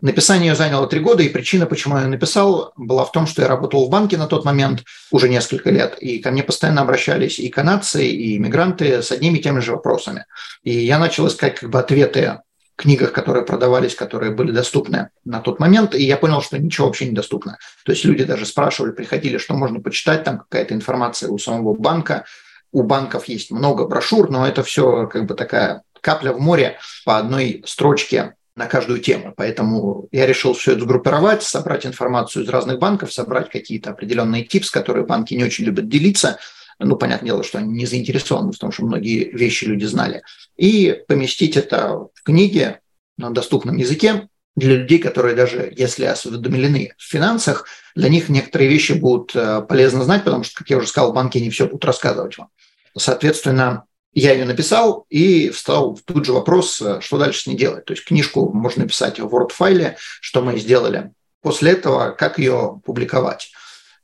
Написание 0.00 0.54
заняло 0.54 0.86
три 0.86 1.00
года, 1.00 1.22
и 1.22 1.28
причина, 1.28 1.66
почему 1.66 1.98
я 1.98 2.06
написал, 2.06 2.72
была 2.76 3.04
в 3.04 3.12
том, 3.12 3.26
что 3.26 3.42
я 3.42 3.48
работал 3.48 3.86
в 3.86 3.90
банке 3.90 4.16
на 4.16 4.26
тот 4.26 4.46
момент 4.46 4.82
уже 5.10 5.28
несколько 5.28 5.70
лет, 5.70 5.98
и 6.00 6.20
ко 6.20 6.30
мне 6.30 6.42
постоянно 6.42 6.80
обращались 6.80 7.38
и 7.38 7.50
канадцы, 7.50 8.06
и 8.06 8.38
иммигранты 8.38 9.02
с 9.02 9.12
одними 9.12 9.38
и 9.38 9.42
теми 9.42 9.60
же 9.60 9.72
вопросами. 9.72 10.24
И 10.62 10.70
я 10.70 10.98
начал 10.98 11.26
искать 11.26 11.56
как 11.56 11.68
бы 11.68 11.78
ответы 11.78 12.40
в 12.76 12.82
книгах, 12.82 13.12
которые 13.12 13.44
продавались, 13.44 13.94
которые 13.94 14.32
были 14.32 14.52
доступны 14.52 15.10
на 15.26 15.40
тот 15.40 15.60
момент, 15.60 15.94
и 15.94 16.02
я 16.02 16.16
понял, 16.16 16.40
что 16.40 16.56
ничего 16.58 16.86
вообще 16.86 17.04
не 17.04 17.12
доступно. 17.12 17.58
То 17.84 17.92
есть 17.92 18.04
люди 18.06 18.24
даже 18.24 18.46
спрашивали, 18.46 18.92
приходили, 18.92 19.36
что 19.36 19.52
можно 19.52 19.80
почитать, 19.80 20.24
там 20.24 20.38
какая-то 20.38 20.72
информация 20.72 21.28
у 21.28 21.36
самого 21.36 21.74
банка, 21.74 22.24
у 22.72 22.84
банков 22.84 23.26
есть 23.26 23.50
много 23.50 23.86
брошюр, 23.86 24.30
но 24.30 24.46
это 24.46 24.62
все 24.62 25.08
как 25.08 25.26
бы 25.26 25.34
такая 25.34 25.82
капля 26.00 26.32
в 26.32 26.40
море 26.40 26.78
по 27.04 27.18
одной 27.18 27.62
строчке 27.66 28.34
на 28.56 28.66
каждую 28.66 29.00
тему. 29.00 29.32
Поэтому 29.36 30.08
я 30.12 30.26
решил 30.26 30.52
все 30.52 30.72
это 30.72 30.82
сгруппировать, 30.82 31.42
собрать 31.42 31.86
информацию 31.86 32.44
из 32.44 32.48
разных 32.48 32.78
банков, 32.78 33.12
собрать 33.12 33.50
какие-то 33.50 33.90
определенные 33.90 34.44
типс, 34.44 34.70
которые 34.70 35.06
банки 35.06 35.34
не 35.34 35.44
очень 35.44 35.64
любят 35.64 35.88
делиться. 35.88 36.38
Ну, 36.78 36.96
понятное 36.96 37.26
дело, 37.26 37.42
что 37.42 37.58
они 37.58 37.72
не 37.72 37.86
заинтересованы 37.86 38.52
в 38.52 38.58
том, 38.58 38.72
что 38.72 38.84
многие 38.84 39.30
вещи 39.30 39.64
люди 39.64 39.84
знали. 39.84 40.22
И 40.56 41.02
поместить 41.08 41.56
это 41.56 42.08
в 42.14 42.22
книге 42.22 42.80
на 43.18 43.30
доступном 43.30 43.76
языке 43.76 44.28
для 44.56 44.76
людей, 44.76 44.98
которые 44.98 45.36
даже 45.36 45.72
если 45.76 46.04
осведомлены 46.04 46.92
в 46.96 47.02
финансах, 47.02 47.66
для 47.94 48.08
них 48.08 48.28
некоторые 48.28 48.68
вещи 48.68 48.92
будут 48.92 49.34
э, 49.34 49.62
полезно 49.62 50.04
знать, 50.04 50.24
потому 50.24 50.44
что, 50.44 50.56
как 50.56 50.70
я 50.70 50.76
уже 50.76 50.86
сказал, 50.86 51.12
банки 51.12 51.38
не 51.38 51.50
все 51.50 51.66
будут 51.66 51.84
рассказывать 51.84 52.36
вам. 52.38 52.48
Соответственно, 52.96 53.84
я 54.12 54.32
ее 54.32 54.44
написал 54.44 55.06
и 55.08 55.50
встал 55.50 55.98
тут 56.04 56.24
же 56.24 56.32
вопрос, 56.32 56.80
э, 56.80 57.00
что 57.00 57.18
дальше 57.18 57.42
с 57.42 57.46
ней 57.46 57.56
делать. 57.56 57.84
То 57.84 57.92
есть 57.92 58.04
книжку 58.04 58.52
можно 58.52 58.82
написать 58.82 59.20
в 59.20 59.34
Word-файле, 59.34 59.96
что 60.20 60.42
мы 60.42 60.58
сделали. 60.58 61.12
После 61.42 61.72
этого, 61.72 62.10
как 62.10 62.38
ее 62.38 62.80
публиковать. 62.84 63.52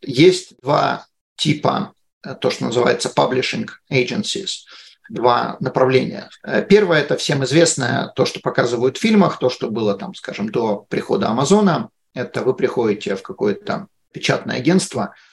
Есть 0.01 0.55
два 0.63 1.07
типа, 1.37 1.93
э, 2.25 2.35
то, 2.35 2.51
что 2.51 2.67
называется 2.67 3.13
publishing 3.15 3.69
agencies, 3.91 4.65
два 5.11 5.57
направления. 5.59 6.31
Э, 6.45 6.63
первое– 6.63 7.01
это 7.03 7.17
всем 7.17 7.45
известное, 7.45 8.13
то, 8.15 8.27
что 8.27 8.41
показывают 8.41 8.97
в 8.97 9.01
фильмах, 9.01 9.39
то, 9.39 9.51
что 9.51 9.71
было 9.71 9.95
там, 9.95 10.15
скажем, 10.15 10.51
до 10.51 10.87
прихода 10.89 11.29
Амазона. 11.29 11.91
Это 12.15 12.43
вы 12.43 12.55
приходите 12.55 13.17
в 13.17 13.23
какое-то 13.23 13.89
печатное 14.13 14.59
агентство– 14.59 15.15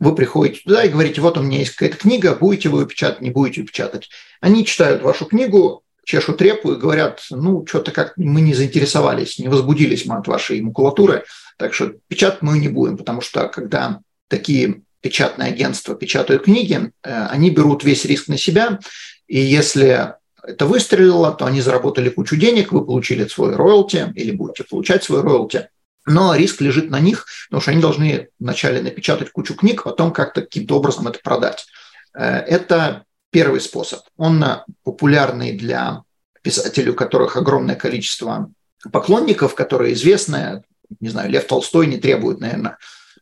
вы 0.00 0.14
приходите 0.14 0.62
туда 0.64 0.82
и 0.82 0.88
говорите, 0.88 1.20
вот 1.20 1.36
у 1.36 1.42
меня 1.42 1.58
есть 1.58 1.76
какая-то 1.76 1.98
книга, 1.98 2.34
будете 2.34 2.70
вы 2.70 2.80
ее 2.82 2.86
печатать, 2.86 3.20
не 3.20 3.30
будете 3.30 3.62
печатать. 3.62 4.08
Они 4.40 4.64
читают 4.64 5.02
вашу 5.02 5.26
книгу, 5.26 5.84
чешут 6.04 6.40
репу 6.40 6.72
и 6.72 6.76
говорят, 6.76 7.20
ну, 7.30 7.66
что-то 7.66 7.92
как 7.92 8.14
мы 8.16 8.40
не 8.40 8.54
заинтересовались, 8.54 9.38
не 9.38 9.48
возбудились 9.48 10.06
мы 10.06 10.16
от 10.16 10.26
вашей 10.26 10.62
макулатуры, 10.62 11.24
так 11.58 11.74
что 11.74 11.92
печатать 12.08 12.40
мы 12.40 12.58
не 12.58 12.68
будем, 12.68 12.96
потому 12.96 13.20
что 13.20 13.46
когда 13.48 14.00
такие 14.28 14.80
печатные 15.02 15.50
агентства 15.50 15.94
печатают 15.94 16.44
книги, 16.44 16.92
э, 17.02 17.26
они 17.26 17.50
берут 17.50 17.84
весь 17.84 18.06
риск 18.06 18.28
на 18.28 18.38
себя, 18.38 18.80
и 19.28 19.38
если 19.38 20.14
это 20.42 20.64
выстрелило, 20.64 21.32
то 21.32 21.44
они 21.44 21.60
заработали 21.60 22.08
кучу 22.08 22.36
денег, 22.36 22.72
вы 22.72 22.84
получили 22.86 23.26
свой 23.26 23.54
роялти 23.54 24.10
или 24.16 24.32
будете 24.32 24.64
получать 24.64 25.04
свой 25.04 25.20
роялти– 25.20 25.68
но 26.10 26.34
риск 26.34 26.60
лежит 26.60 26.90
на 26.90 27.00
них, 27.00 27.26
потому 27.48 27.60
что 27.60 27.70
они 27.70 27.80
должны 27.80 28.28
вначале 28.38 28.82
напечатать 28.82 29.30
кучу 29.30 29.54
книг, 29.54 29.84
потом 29.84 30.12
как-то 30.12 30.42
каким-то 30.42 30.76
образом 30.76 31.08
это 31.08 31.20
продать. 31.22 31.66
Э, 32.14 32.38
это 32.38 33.04
первый 33.30 33.60
способ. 33.60 34.00
Он 34.16 34.44
популярный 34.82 35.52
для 35.52 36.02
писателей, 36.42 36.90
у 36.90 36.94
которых 36.94 37.36
огромное 37.36 37.76
количество 37.76 38.50
поклонников, 38.92 39.54
которые 39.54 39.94
известны. 39.94 40.64
Не 40.98 41.10
знаю, 41.10 41.30
Лев 41.30 41.46
Толстой 41.46 41.86
не 41.86 41.98
требует, 41.98 42.40
наверное, 42.40 42.78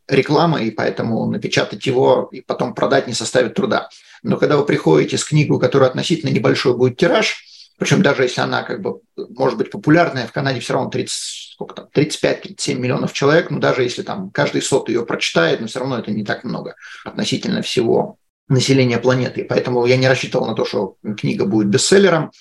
рекламы, 0.07 0.63
и 0.63 0.71
поэтому 0.71 1.29
напечатать 1.29 1.85
его 1.85 2.29
и 2.31 2.41
потом 2.41 2.73
продать 2.73 3.07
не 3.07 3.13
составит 3.13 3.53
труда. 3.53 3.89
Но 4.23 4.37
когда 4.37 4.57
вы 4.57 4.65
приходите 4.65 5.17
с 5.17 5.23
книгой, 5.23 5.57
у 5.57 5.59
которой 5.59 5.87
относительно 5.87 6.31
небольшой 6.31 6.75
будет 6.75 6.97
тираж, 6.97 7.45
причем 7.77 8.01
даже 8.01 8.23
если 8.23 8.41
она 8.41 8.63
как 8.63 8.81
бы 8.81 9.01
может 9.15 9.57
быть 9.57 9.69
популярная, 9.69 10.25
в 10.25 10.31
Канаде 10.31 10.59
все 10.59 10.73
равно 10.73 10.89
30, 10.89 11.48
сколько 11.59 11.75
там, 11.75 11.87
35-37 11.93 12.75
миллионов 12.75 13.11
человек, 13.11 13.49
ну 13.49 13.59
даже 13.59 13.83
если 13.83 14.01
там 14.01 14.29
каждый 14.31 14.61
сот 14.61 14.87
ее 14.87 15.05
прочитает, 15.05 15.59
но 15.59 15.67
все 15.67 15.79
равно 15.79 15.99
это 15.99 16.11
не 16.11 16.23
так 16.23 16.45
много 16.45 16.75
относительно 17.03 17.61
всего 17.61 18.17
населения 18.47 18.97
планеты. 18.97 19.45
Поэтому 19.47 19.85
я 19.85 19.97
не 19.97 20.07
рассчитывал 20.07 20.47
на 20.47 20.55
то, 20.55 20.65
что 20.65 20.95
книга 21.17 21.45
будет 21.45 21.67
бестселлером. 21.67 22.31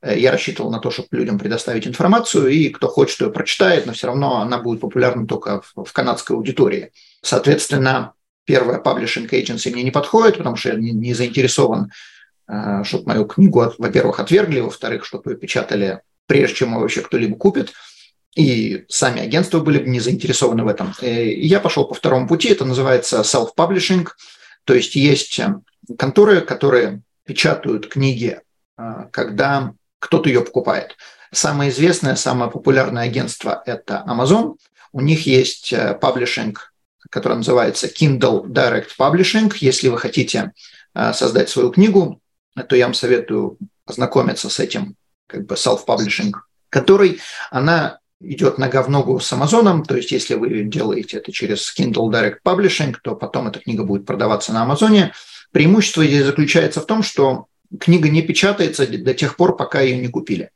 Э, 0.00 0.18
я 0.18 0.30
рассчитывал 0.30 0.70
на 0.70 0.78
то, 0.78 0.90
чтобы 0.90 1.08
людям 1.12 1.38
предоставить 1.38 1.86
информацию, 1.86 2.48
и 2.48 2.68
кто 2.68 2.88
хочет, 2.88 3.20
ее 3.20 3.30
прочитает, 3.30 3.86
но 3.86 3.92
все 3.92 4.06
равно 4.06 4.40
она 4.40 4.58
будет 4.58 4.80
популярна 4.80 5.26
только 5.26 5.60
в, 5.60 5.84
в 5.84 5.92
канадской 5.92 6.36
аудитории. 6.36 6.92
Соответственно, 7.20 8.12
первая 8.44 8.78
паблишинг 8.78 9.32
agency 9.32 9.72
мне 9.72 9.82
не 9.82 9.90
подходит, 9.90 10.38
потому 10.38 10.56
что 10.56 10.68
я 10.68 10.76
не, 10.76 10.92
не 10.92 11.14
заинтересован 11.14 11.90
Э, 12.48 12.82
чтобы 12.82 13.08
мою 13.08 13.26
книгу, 13.26 13.72
во-первых, 13.76 14.20
отвергли, 14.20 14.60
во-вторых, 14.60 15.04
чтобы 15.04 15.32
ее 15.32 15.36
печатали, 15.36 16.00
прежде 16.26 16.56
чем 16.56 16.72
ее 16.72 16.80
вообще 16.80 17.02
кто-либо 17.02 17.36
купит. 17.36 17.72
И 18.38 18.84
сами 18.88 19.20
агентства 19.20 19.58
были 19.58 19.80
бы 19.80 19.88
не 19.88 19.98
заинтересованы 19.98 20.62
в 20.62 20.68
этом. 20.68 20.94
Э, 21.00 21.28
я 21.28 21.58
пошел 21.58 21.84
по 21.84 21.94
второму 21.94 22.28
пути, 22.28 22.48
это 22.48 22.64
называется 22.64 23.22
self-publishing. 23.22 24.06
То 24.64 24.74
есть 24.74 24.94
есть 24.94 25.40
э, 25.40 25.56
конторы, 25.98 26.42
которые 26.42 27.02
печатают 27.24 27.88
книги, 27.88 28.40
когда 29.10 29.74
кто-то 29.98 30.28
ее 30.28 30.42
покупает. 30.42 30.96
Самое 31.32 31.70
известное, 31.70 32.14
самое 32.14 32.48
популярное 32.48 33.02
агентство– 33.02 33.60
это 33.66 34.04
Amazon. 34.08 34.56
У 34.92 35.00
них 35.00 35.26
есть 35.26 35.74
паблишинг, 36.00 36.72
который 37.10 37.38
называется 37.38 37.88
Kindle 37.88 38.44
Direct 38.46 38.90
Publishing. 38.98 39.52
Если 39.60 39.88
вы 39.88 39.98
хотите 39.98 40.52
создать 40.94 41.50
свою 41.50 41.70
книгу, 41.70 42.20
то 42.68 42.76
я 42.76 42.86
вам 42.86 42.94
советую 42.94 43.58
ознакомиться 43.84 44.48
с 44.48 44.58
этим 44.58 44.94
как 45.26 45.44
бы 45.44 45.56
self-publishing, 45.56 46.32
который 46.70 47.20
она 47.50 47.98
идет 48.20 48.58
нога 48.58 48.82
в 48.82 48.90
ногу 48.90 49.20
с 49.20 49.32
Амазоном, 49.32 49.84
то 49.84 49.96
есть 49.96 50.10
если 50.10 50.34
вы 50.34 50.64
делаете 50.64 51.18
это 51.18 51.32
через 51.32 51.72
Kindle 51.78 52.10
Direct 52.10 52.38
Publishing, 52.44 52.94
то 53.02 53.14
потом 53.14 53.48
эта 53.48 53.60
книга 53.60 53.84
будет 53.84 54.06
продаваться 54.06 54.52
на 54.52 54.62
Амазоне. 54.62 55.12
Преимущество 55.52 56.04
здесь 56.04 56.24
заключается 56.24 56.80
в 56.80 56.86
том, 56.86 57.02
что 57.02 57.46
книга 57.78 58.08
не 58.08 58.22
печатается 58.22 58.86
до 58.86 59.14
тех 59.14 59.36
пор, 59.36 59.56
пока 59.56 59.80
ее 59.80 59.98
не 59.98 60.08
купили. 60.08 60.50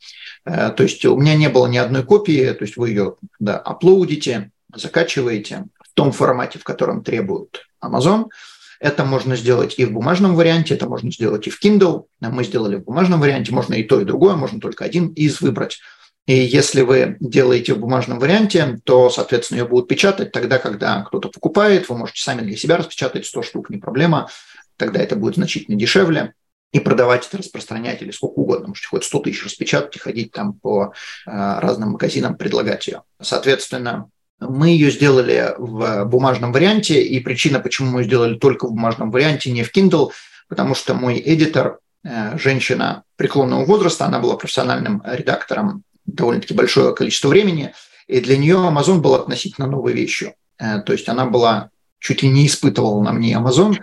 Э, 0.44 0.70
то 0.70 0.82
есть 0.82 1.04
у 1.04 1.16
меня 1.16 1.34
не 1.36 1.48
было 1.48 1.66
ни 1.66 1.76
одной 1.76 2.04
копии, 2.04 2.52
то 2.52 2.64
есть 2.64 2.76
вы 2.76 2.90
ее 2.90 3.16
да, 3.38 3.58
аплоудите, 3.58 4.50
закачиваете 4.74 5.66
в 5.82 5.94
том 5.94 6.12
формате, 6.12 6.58
в 6.58 6.64
котором 6.64 7.04
требует 7.04 7.66
Amazon– 7.82 8.26
это 8.82 9.04
можно 9.04 9.36
сделать 9.36 9.78
и 9.78 9.84
в 9.84 9.92
бумажном 9.92 10.34
варианте, 10.34 10.74
это 10.74 10.88
можно 10.88 11.10
сделать 11.12 11.46
и 11.46 11.50
в 11.50 11.64
Kindle. 11.64 12.06
Мы 12.20 12.42
сделали 12.42 12.76
в 12.76 12.84
бумажном 12.84 13.20
варианте, 13.20 13.52
можно 13.52 13.74
и 13.74 13.84
то, 13.84 14.00
и 14.00 14.04
другое, 14.04 14.34
можно 14.34 14.60
только 14.60 14.84
один 14.84 15.06
из 15.12 15.40
выбрать. 15.40 15.78
И 16.26 16.34
если 16.34 16.82
вы 16.82 17.16
делаете 17.18 17.74
в 17.74 17.78
бумажном 17.78 18.20
варианте, 18.20 18.80
то, 18.84 19.10
соответственно, 19.10 19.58
ее 19.58 19.66
будут 19.66 19.88
печатать 19.88 20.30
тогда, 20.30 20.58
когда 20.58 21.02
кто-то 21.02 21.28
покупает. 21.28 21.88
Вы 21.88 21.96
можете 21.96 22.22
сами 22.22 22.42
для 22.42 22.56
себя 22.56 22.76
распечатать 22.76 23.26
100 23.26 23.42
штук, 23.42 23.70
не 23.70 23.78
проблема. 23.78 24.28
Тогда 24.76 25.00
это 25.00 25.16
будет 25.16 25.34
значительно 25.34 25.76
дешевле. 25.76 26.34
и 26.72 26.80
продавать 26.80 27.26
это, 27.26 27.36
распространять 27.36 28.00
или 28.00 28.12
сколько 28.12 28.38
угодно. 28.38 28.68
Можете 28.68 28.88
хоть 28.88 29.04
100 29.04 29.18
тысяч 29.18 29.44
распечатать 29.44 29.96
и 29.96 29.98
ходить 29.98 30.32
там 30.32 30.54
по 30.54 30.94
разным 31.26 31.90
магазинам, 31.90 32.36
предлагать 32.36 32.86
ее. 32.86 33.02
Соответственно, 33.20 34.08
мы 34.48 34.68
ее 34.68 34.90
сделали 34.90 35.54
в 35.58 36.04
бумажном 36.06 36.52
варианте, 36.52 37.02
и 37.02 37.20
причина, 37.20 37.60
почему 37.60 37.90
мы 37.90 38.04
сделали 38.04 38.38
только 38.38 38.66
в 38.66 38.72
бумажном 38.72 39.10
варианте, 39.10 39.52
не 39.52 39.64
в 39.64 39.76
Kindle, 39.76 40.12
потому 40.48 40.74
что 40.74 40.94
мой 40.94 41.22
эдитор, 41.24 41.78
э, 42.04 42.38
женщина 42.38 43.04
преклонного 43.16 43.64
возраста, 43.64 44.06
она 44.06 44.18
была 44.18 44.36
профессиональным 44.36 45.02
редактором 45.04 45.84
довольно-таки 46.06 46.54
большое 46.54 46.94
количество 46.94 47.28
времени, 47.28 47.72
и 48.06 48.20
для 48.20 48.36
нее 48.36 48.56
Amazon 48.56 48.98
был 48.98 49.14
относительно 49.14 49.66
новой 49.66 49.92
вещью. 49.92 50.34
Э, 50.58 50.80
то 50.80 50.92
есть 50.92 51.08
она 51.08 51.26
была 51.26 51.70
чуть 51.98 52.22
ли 52.22 52.28
не 52.28 52.46
испытывала 52.46 53.02
на 53.02 53.12
мне 53.12 53.34
Amazon. 53.34 53.80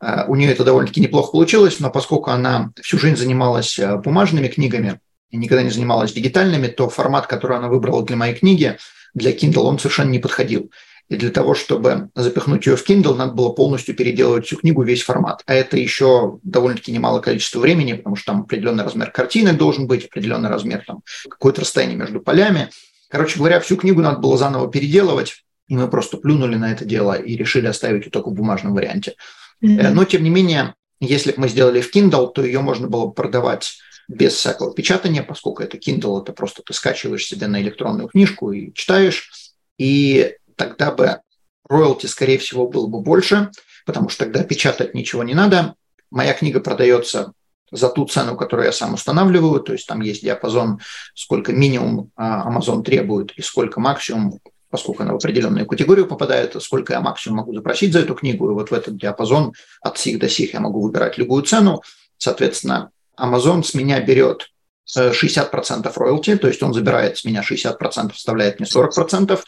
Э, 0.00 0.24
у 0.28 0.36
нее 0.36 0.52
это 0.52 0.64
довольно-таки 0.64 1.00
неплохо 1.00 1.32
получилось, 1.32 1.80
но 1.80 1.90
поскольку 1.90 2.30
она 2.30 2.72
всю 2.82 2.98
жизнь 2.98 3.16
занималась 3.16 3.78
бумажными 4.04 4.48
книгами 4.48 5.00
и 5.30 5.36
никогда 5.36 5.62
не 5.62 5.70
занималась 5.70 6.12
дигитальными, 6.12 6.66
то 6.66 6.88
формат, 6.88 7.26
который 7.26 7.56
она 7.56 7.68
выбрала 7.68 8.04
для 8.04 8.16
моей 8.16 8.34
книги– 8.34 8.76
для 9.14 9.32
Kindle 9.32 9.62
он 9.62 9.78
совершенно 9.78 10.10
не 10.10 10.18
подходил. 10.18 10.70
И 11.12 11.16
для 11.16 11.28
того, 11.28 11.54
чтобы 11.54 12.08
запихнуть 12.14 12.64
ее 12.64 12.74
в 12.74 12.88
Kindle, 12.88 13.14
надо 13.14 13.34
было 13.34 13.50
полностью 13.50 13.94
переделывать 13.94 14.46
всю 14.46 14.56
книгу, 14.56 14.82
весь 14.82 15.02
формат. 15.02 15.42
А 15.44 15.52
это 15.52 15.76
еще 15.76 16.38
довольно-таки 16.42 16.90
немало 16.90 17.20
количество 17.20 17.60
времени, 17.60 17.92
потому 17.92 18.16
что 18.16 18.32
там 18.32 18.40
определенный 18.42 18.82
размер 18.82 19.10
картины 19.10 19.52
должен 19.52 19.86
быть, 19.86 20.06
определенный 20.06 20.48
размер, 20.48 20.82
там, 20.86 21.02
какое-то 21.28 21.60
расстояние 21.60 21.98
между 21.98 22.20
полями. 22.20 22.70
Короче 23.10 23.36
говоря, 23.36 23.60
всю 23.60 23.76
книгу 23.76 24.00
надо 24.00 24.20
было 24.20 24.38
заново 24.38 24.70
переделывать, 24.70 25.44
и 25.68 25.76
мы 25.76 25.86
просто 25.86 26.16
плюнули 26.16 26.56
на 26.56 26.72
это 26.72 26.86
дело 26.86 27.12
и 27.12 27.36
решили 27.36 27.66
оставить 27.66 28.06
ее 28.06 28.10
только 28.10 28.30
в 28.30 28.32
бумажном 28.32 28.72
варианте. 28.72 29.16
Mm-hmm. 29.62 29.90
Но, 29.90 30.06
тем 30.06 30.22
не 30.22 30.30
менее, 30.30 30.74
если 30.98 31.32
бы 31.32 31.42
мы 31.42 31.48
сделали 31.50 31.82
в 31.82 31.94
Kindle, 31.94 32.32
то 32.32 32.42
ее 32.42 32.60
можно 32.60 32.88
было 32.88 33.08
бы 33.08 33.12
продавать 33.12 33.74
без 34.08 34.32
всякого 34.32 34.72
печатания, 34.72 35.22
поскольку 35.22 35.62
это 35.62 35.76
Kindle, 35.76 36.22
это 36.22 36.32
просто 36.32 36.62
ты 36.62 36.72
скачиваешь 36.72 37.26
себе 37.26 37.48
на 37.48 37.60
электронную 37.60 38.08
книжку 38.08 38.50
и 38.50 38.72
читаешь, 38.72 39.28
и 39.76 40.36
тогда 40.64 40.92
бы 40.92 41.20
роялти, 41.68 42.06
скорее 42.06 42.38
всего, 42.38 42.68
было 42.68 42.86
бы 42.86 43.00
больше, 43.00 43.50
потому 43.86 44.08
что 44.08 44.24
тогда 44.24 44.44
печатать 44.44 44.94
ничего 44.94 45.22
не 45.22 45.34
надо. 45.34 45.74
Моя 46.10 46.34
книга 46.34 46.60
продается 46.60 47.32
за 47.70 47.88
ту 47.88 48.06
цену, 48.06 48.36
которую 48.36 48.66
я 48.66 48.72
сам 48.72 48.94
устанавливаю, 48.94 49.60
то 49.60 49.72
есть 49.72 49.86
там 49.86 50.00
есть 50.02 50.22
диапазон, 50.22 50.80
сколько 51.14 51.52
минимум 51.52 52.10
а, 52.16 52.50
Amazon 52.50 52.82
требует 52.82 53.32
и 53.32 53.42
сколько 53.42 53.80
максимум, 53.80 54.40
поскольку 54.68 55.02
она 55.02 55.12
в 55.12 55.16
определенную 55.16 55.66
категорию 55.66 56.06
попадает, 56.06 56.60
сколько 56.62 56.92
я 56.92 57.00
максимум 57.00 57.38
могу 57.38 57.54
запросить 57.54 57.94
за 57.94 58.00
эту 58.00 58.14
книгу, 58.14 58.50
и 58.50 58.54
вот 58.54 58.70
в 58.70 58.74
этот 58.74 58.98
диапазон 58.98 59.54
от 59.80 59.98
сих 59.98 60.18
до 60.18 60.28
сих 60.28 60.52
я 60.52 60.60
могу 60.60 60.82
выбирать 60.82 61.16
любую 61.16 61.44
цену. 61.44 61.82
Соответственно, 62.18 62.90
Amazon 63.18 63.62
с 63.62 63.72
меня 63.74 64.00
берет 64.00 64.48
60% 64.86 65.86
э, 65.86 65.92
роялти, 65.96 66.36
то 66.36 66.48
есть 66.48 66.62
он 66.62 66.74
забирает 66.74 67.16
с 67.18 67.24
меня 67.24 67.42
60%, 67.42 68.12
вставляет 68.12 68.60
мне 68.60 68.68
40%. 68.68 69.40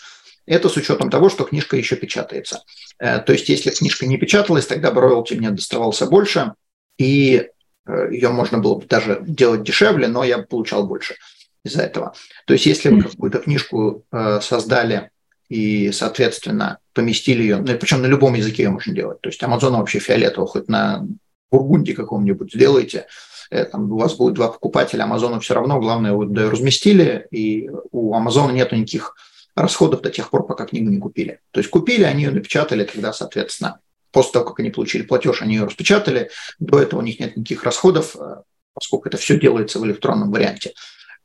Это 0.47 0.69
с 0.69 0.77
учетом 0.77 1.11
того, 1.11 1.31
что 1.31 1.45
книжка 1.45 1.77
еще 1.77 1.97
печатается. 1.97 2.63
Э, 2.99 3.19
то 3.21 3.33
есть 3.33 3.49
если 3.49 3.71
книжка 3.71 4.07
не 4.07 4.19
печаталась, 4.19 4.67
тогда 4.67 4.91
бы 4.91 5.01
роялти 5.01 5.35
мне 5.35 5.51
доставался 5.51 6.07
больше, 6.07 6.55
и 6.99 7.49
э, 7.87 8.09
ее 8.11 8.29
можно 8.31 8.59
было 8.59 8.77
бы 8.77 8.87
даже 8.87 9.23
делать 9.27 9.63
дешевле, 9.63 10.09
но 10.09 10.25
я 10.25 10.39
получал 10.39 10.87
больше 10.87 11.17
из-за 11.65 11.83
этого. 11.83 12.15
То 12.47 12.53
есть 12.53 12.67
если 12.67 12.91
вы 12.91 13.03
какую-то 13.03 13.39
книжку 13.39 14.05
создали 14.43 15.11
и, 15.49 15.93
соответственно, 15.93 16.79
поместили 16.93 17.43
ее, 17.43 17.57
ну, 17.57 17.79
причем 17.79 18.03
на 18.03 18.07
любом 18.07 18.35
языке 18.35 18.65
ее 18.65 18.71
можно 18.71 18.95
делать. 18.95 19.21
То 19.23 19.31
есть 19.31 19.43
Amazon 19.43 19.79
вообще 19.79 19.99
фиолетово, 19.99 20.47
хоть 20.47 20.69
на 20.69 21.07
Бургунде 21.51 21.95
каком-нибудь 21.95 22.53
сделайте, 22.53 23.07
Э, 23.51 23.65
там, 23.65 23.91
у 23.91 23.99
вас 23.99 24.15
будет 24.15 24.35
два 24.35 24.49
покупателя, 24.49 25.05
Амазону 25.05 25.41
все 25.41 25.55
равно, 25.55 25.81
главное, 25.81 26.17
да, 26.27 26.51
разместили, 26.51 27.27
и 27.31 27.71
у 27.93 28.15
Амазона 28.15 28.51
нет 28.53 28.73
никаких 28.73 29.15
расходов 29.55 30.03
до 30.03 30.11
тех 30.11 30.31
пор, 30.31 30.47
пока 30.47 30.67
книгу 30.67 30.91
не 30.91 30.99
купили. 30.99 31.41
То 31.51 31.61
есть 31.61 31.71
купили, 31.71 32.03
они 32.03 32.25
ее 32.25 32.31
напечатали, 32.31 32.85
тогда, 32.85 33.13
соответственно, 33.13 33.81
после 34.11 34.33
того, 34.33 34.45
как 34.47 34.61
они 34.61 34.71
получили 34.71 35.03
платеж, 35.03 35.43
они 35.43 35.55
ее 35.55 35.65
распечатали, 35.65 36.31
до 36.59 36.81
этого 36.81 37.01
у 37.01 37.03
них 37.03 37.21
нет 37.21 37.37
никаких 37.37 37.65
расходов, 37.65 38.17
э, 38.17 38.43
поскольку 38.73 39.09
это 39.09 39.17
все 39.17 39.39
делается 39.39 39.79
в 39.79 39.87
электронном 39.87 40.31
варианте. 40.31 40.73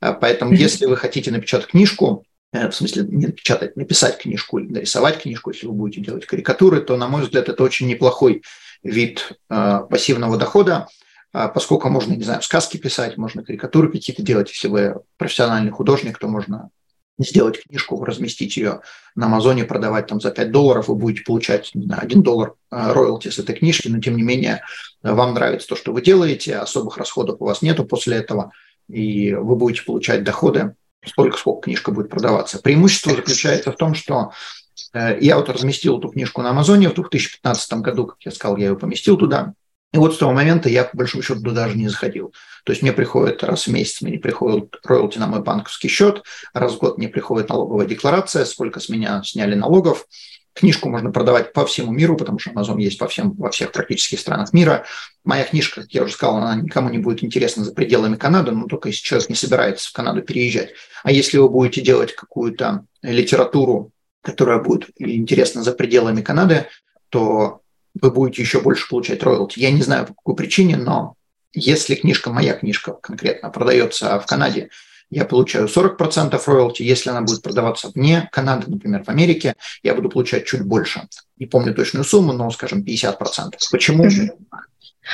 Э, 0.01 0.13
поэтому, 0.19 0.53
если 0.53 0.85
вы 0.85 0.97
хотите 0.97 1.31
напечатать 1.31 1.67
книжку, 1.67 2.25
в 2.51 2.71
смысле 2.71 3.03
не 3.03 3.27
напечатать, 3.27 3.75
написать 3.75 4.17
книжку 4.17 4.57
или 4.57 4.71
нарисовать 4.71 5.21
книжку, 5.21 5.51
если 5.51 5.67
вы 5.67 5.73
будете 5.73 6.01
делать 6.01 6.25
карикатуры, 6.25 6.81
то, 6.81 6.97
на 6.97 7.07
мой 7.07 7.21
взгляд, 7.21 7.47
это 7.47 7.63
очень 7.63 7.87
неплохой 7.87 8.41
вид 8.81 9.33
пассивного 9.47 10.35
дохода, 10.35 10.87
а 11.31 11.47
поскольку 11.47 11.89
можно, 11.89 12.13
не 12.13 12.23
знаю, 12.23 12.41
сказки 12.41 12.77
писать, 12.77 13.17
можно 13.17 13.43
карикатуры 13.43 13.91
какие-то 13.91 14.23
делать, 14.23 14.49
если 14.49 14.67
вы 14.67 14.95
профессиональный 15.17 15.71
художник, 15.71 16.17
то 16.17 16.27
можно 16.27 16.71
сделать 17.19 17.61
книжку, 17.61 18.03
разместить 18.03 18.57
ее 18.57 18.81
на 19.15 19.27
Амазоне, 19.27 19.65
продавать 19.65 20.07
там 20.07 20.21
за 20.21 20.31
5 20.31 20.51
долларов, 20.51 20.87
вы 20.87 20.95
будете 20.95 21.23
получать, 21.23 21.71
не 21.73 21.85
знаю, 21.85 22.01
1 22.03 22.23
доллар 22.23 22.53
а, 22.71 22.93
роялти 22.93 23.29
с 23.29 23.39
этой 23.39 23.55
книжки, 23.55 23.87
но 23.87 23.99
тем 23.99 24.15
не 24.15 24.23
менее 24.23 24.61
вам 25.03 25.33
нравится 25.33 25.67
то, 25.67 25.75
что 25.75 25.91
вы 25.91 26.01
делаете, 26.01 26.57
особых 26.57 26.97
расходов 26.97 27.37
у 27.39 27.45
вас 27.45 27.61
нету 27.61 27.85
после 27.85 28.17
этого, 28.17 28.51
и 28.87 29.33
вы 29.33 29.55
будете 29.55 29.83
получать 29.83 30.23
доходы 30.23 30.75
столько, 31.05 31.37
сколько 31.37 31.65
книжка 31.65 31.91
будет 31.91 32.09
продаваться. 32.09 32.59
Преимущество 32.59 33.15
заключается 33.15 33.71
в 33.71 33.75
том, 33.75 33.93
что 33.93 34.31
э, 34.93 35.17
я 35.21 35.37
вот 35.37 35.49
разместил 35.49 35.99
эту 35.99 36.09
книжку 36.09 36.41
на 36.41 36.49
Амазоне 36.49 36.89
в 36.89 36.95
2015 36.95 37.73
году, 37.75 38.07
как 38.07 38.17
я 38.21 38.31
сказал, 38.31 38.57
я 38.57 38.69
ее 38.69 38.77
поместил 38.77 39.17
туда, 39.17 39.53
и 39.91 39.97
вот 39.97 40.13
с 40.13 40.17
того 40.17 40.33
момента 40.33 40.69
я, 40.69 40.83
по 40.83 40.97
большому 40.97 41.23
счету, 41.23 41.39
туда 41.39 41.63
даже 41.63 41.77
не 41.77 41.87
заходил. 41.87 42.33
То 42.63 42.71
есть 42.71 42.83
мне 42.83 42.93
приходит 42.93 43.43
раз 43.43 43.65
в 43.65 43.71
месяц, 43.71 44.01
мне 44.01 44.19
приходит 44.19 44.75
роялти 44.83 45.17
на 45.17 45.27
мой 45.27 45.41
банковский 45.41 45.87
счет, 45.87 46.23
раз 46.53 46.73
в 46.75 46.77
год 46.77 46.97
мне 46.99 47.09
приходит 47.09 47.49
налоговая 47.49 47.87
декларация, 47.87 48.45
сколько 48.45 48.79
с 48.79 48.89
меня 48.89 49.23
сняли 49.23 49.55
налогов. 49.55 50.05
Книжку 50.53 50.89
можно 50.89 51.11
продавать 51.11 51.53
по 51.53 51.65
всему 51.65 51.91
миру, 51.91 52.17
потому 52.17 52.37
что 52.37 52.51
Amazon 52.51 52.79
есть 52.81 52.99
по 52.99 53.07
всем, 53.07 53.31
во 53.33 53.49
всех 53.49 53.71
практически 53.71 54.15
странах 54.15 54.51
мира. 54.53 54.85
Моя 55.23 55.43
книжка, 55.43 55.81
как 55.81 55.91
я 55.91 56.03
уже 56.03 56.13
сказал, 56.13 56.37
она 56.37 56.55
никому 56.55 56.89
не 56.89 56.97
будет 56.97 57.23
интересна 57.23 57.63
за 57.63 57.73
пределами 57.73 58.15
Канады, 58.15 58.51
но 58.51 58.67
только 58.67 58.89
если 58.89 59.01
человек 59.01 59.29
не 59.29 59.35
собирается 59.35 59.89
в 59.89 59.93
Канаду 59.93 60.21
переезжать. 60.21 60.71
А 61.03 61.11
если 61.11 61.37
вы 61.37 61.49
будете 61.49 61.81
делать 61.81 62.13
какую-то 62.13 62.85
литературу, 63.01 63.91
которая 64.21 64.59
будет 64.59 64.89
интересна 64.97 65.63
за 65.63 65.71
пределами 65.71 66.21
Канады, 66.21 66.67
то 67.09 67.61
вы 67.99 68.11
будете 68.11 68.41
еще 68.41 68.61
больше 68.61 68.87
получать 68.89 69.23
роялти. 69.23 69.59
Я 69.59 69.71
не 69.71 69.81
знаю, 69.81 70.07
по 70.07 70.13
какой 70.13 70.35
причине, 70.35 70.77
но 70.77 71.15
если 71.53 71.95
книжка, 71.95 72.29
моя 72.29 72.53
книжка 72.53 72.93
конкретно, 72.93 73.49
продается 73.49 74.19
в 74.19 74.25
Канаде, 74.25 74.69
я 75.09 75.25
получаю 75.25 75.67
40% 75.67 76.39
роялти. 76.45 76.83
Если 76.83 77.09
она 77.09 77.21
будет 77.21 77.41
продаваться 77.41 77.89
вне 77.93 78.29
Канады, 78.31 78.69
например, 78.69 79.03
в 79.03 79.09
Америке, 79.09 79.55
я 79.81 79.95
буду 79.95 80.09
получать 80.09 80.45
чуть 80.45 80.61
больше. 80.61 81.07
Не 81.37 81.47
помню 81.47 81.73
точную 81.73 82.03
сумму, 82.03 82.33
но, 82.33 82.49
скажем, 82.51 82.83
50%. 82.83 83.55
Почему? 83.71 84.07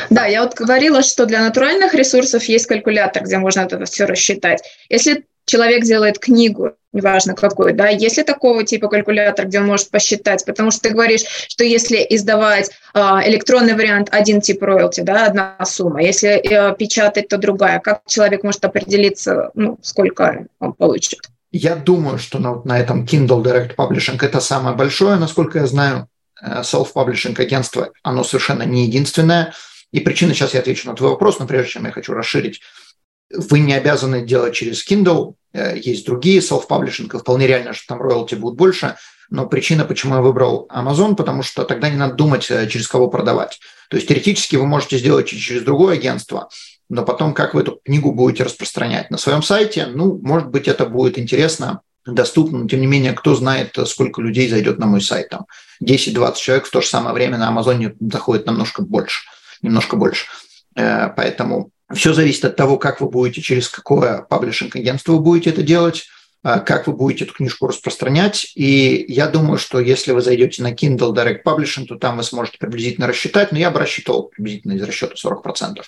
Да, 0.10 0.26
я 0.26 0.44
вот 0.44 0.56
говорила, 0.56 1.02
что 1.02 1.26
для 1.26 1.42
натуральных 1.42 1.94
ресурсов 1.94 2.44
есть 2.44 2.66
калькулятор, 2.66 3.24
где 3.24 3.38
можно 3.38 3.62
это 3.62 3.84
все 3.86 4.06
рассчитать. 4.06 4.62
Если 4.90 5.26
человек 5.46 5.84
делает 5.84 6.20
книгу, 6.20 6.72
неважно 6.92 7.36
какой, 7.36 7.74
да, 7.74 7.88
есть 7.90 8.18
ли 8.18 8.24
такого 8.24 8.64
типа 8.64 8.88
калькулятор, 8.88 9.46
где 9.46 9.60
он 9.60 9.68
может 9.68 9.90
посчитать, 9.90 10.44
потому 10.46 10.72
что 10.72 10.82
ты 10.82 10.90
говоришь, 10.92 11.24
что 11.48 11.64
если 11.64 12.06
издавать 12.10 12.72
э, 12.94 13.00
электронный 13.00 13.76
вариант, 13.76 14.10
один 14.12 14.42
тип 14.42 14.64
роялти, 14.64 15.02
да, 15.02 15.28
одна 15.28 15.58
сумма, 15.66 16.02
если 16.02 16.30
э, 16.30 16.76
печатать, 16.76 17.28
то 17.28 17.38
другая, 17.38 17.80
как 17.80 18.02
человек 18.08 18.44
может 18.44 18.64
определиться, 18.66 19.52
ну, 19.54 19.78
сколько 19.82 20.48
он 20.60 20.74
получит? 20.74 21.20
Я 21.52 21.76
думаю, 21.76 22.18
что 22.18 22.40
на, 22.40 22.62
на 22.66 22.80
этом 22.80 23.06
Kindle 23.06 23.42
Direct 23.44 23.76
Publishing 23.76 24.18
это 24.22 24.40
самое 24.40 24.76
большое, 24.76 25.18
насколько 25.18 25.60
я 25.60 25.68
знаю, 25.68 26.08
э, 26.42 26.62
self-publishing 26.62 27.40
агентство, 27.40 27.92
оно 28.04 28.24
совершенно 28.24 28.64
не 28.64 28.86
единственное. 28.86 29.54
И 29.92 30.02
причина, 30.02 30.34
сейчас 30.34 30.54
я 30.54 30.60
отвечу 30.60 30.90
на 30.90 30.96
твой 30.96 31.12
вопрос, 31.12 31.40
но 31.40 31.48
прежде 31.48 31.72
чем 31.72 31.86
я 31.86 31.92
хочу 31.92 32.14
расширить 32.14 32.62
вы 33.32 33.60
не 33.60 33.74
обязаны 33.74 34.26
делать 34.26 34.54
через 34.54 34.88
Kindle, 34.90 35.36
э, 35.54 35.78
есть 35.78 36.06
другие 36.06 36.40
self-publishing, 36.40 37.18
вполне 37.18 37.48
реально, 37.48 37.74
что 37.74 37.88
там 37.88 38.02
роялти 38.02 38.36
будут 38.36 38.58
больше, 38.58 38.96
но 39.30 39.48
причина, 39.48 39.86
почему 39.86 40.16
я 40.16 40.22
выбрал 40.22 40.70
Amazon, 40.72 41.16
потому 41.16 41.44
что 41.44 41.64
тогда 41.64 41.90
не 41.90 41.98
надо 41.98 42.14
думать, 42.16 42.50
э, 42.50 42.68
через 42.68 42.88
кого 42.88 43.08
продавать. 43.08 43.60
То 43.90 43.98
есть 43.98 44.08
теоретически 44.08 44.56
вы 44.56 44.66
можете 44.66 44.98
сделать 44.98 45.28
через 45.28 45.64
другое 45.64 45.96
агентство, 45.96 46.50
но 46.90 47.04
потом 47.04 47.34
как 47.34 47.54
вы 47.54 47.62
эту 47.62 47.80
книгу 47.84 48.12
будете 48.12 48.44
распространять 48.44 49.10
на 49.10 49.18
своем 49.18 49.42
сайте, 49.42 49.88
ну, 49.88 50.20
может 50.22 50.50
быть, 50.50 50.68
это 50.68 50.86
будет 50.86 51.18
интересно, 51.18 51.82
доступно, 52.06 52.60
но 52.60 52.68
тем 52.68 52.82
не 52.82 52.88
менее, 52.88 53.14
кто 53.14 53.36
знает, 53.36 53.76
сколько 53.88 54.22
людей 54.22 54.48
зайдет 54.48 54.78
на 54.78 54.86
мой 54.86 55.02
сайт. 55.02 55.30
Там 55.30 55.46
10-20 55.84 56.36
человек 56.36 56.68
в 56.68 56.72
то 56.72 56.82
же 56.82 56.88
самое 56.88 57.14
время 57.14 57.38
на 57.38 57.48
Амазоне 57.48 57.96
заходит 58.00 58.46
намножко 58.46 58.84
больше, 58.84 59.24
немножко 59.62 59.96
больше. 59.96 60.28
Э, 60.76 61.10
поэтому 61.16 61.72
все 61.94 62.14
зависит 62.14 62.46
от 62.46 62.56
того, 62.56 62.78
как 62.78 63.02
вы 63.02 63.10
будете, 63.10 63.42
через 63.42 63.70
какое 63.70 64.22
паблишинг-агентство 64.24 65.14
вы 65.14 65.20
будете 65.20 65.52
это 65.52 65.62
делать, 65.62 66.06
а, 66.42 66.60
как 66.60 66.88
вы 66.88 66.94
будете 66.94 67.26
эту 67.26 67.34
книжку 67.34 67.68
распространять. 67.68 68.52
И 68.56 69.06
я 69.08 69.28
думаю, 69.28 69.58
что 69.58 69.80
если 69.80 70.12
вы 70.12 70.22
зайдете 70.22 70.64
на 70.64 70.74
Kindle 70.74 71.14
Direct 71.14 71.44
Publishing, 71.44 71.86
то 71.86 71.96
там 71.96 72.18
вы 72.18 72.24
сможете 72.24 72.58
приблизительно 72.58 73.08
рассчитать, 73.08 73.52
но 73.52 73.58
я 73.58 73.72
бы 73.72 73.80
рассчитывал 73.80 74.24
приблизительно 74.24 74.74
из 74.74 74.84
расчета 74.84 75.16
40%. 75.16 75.84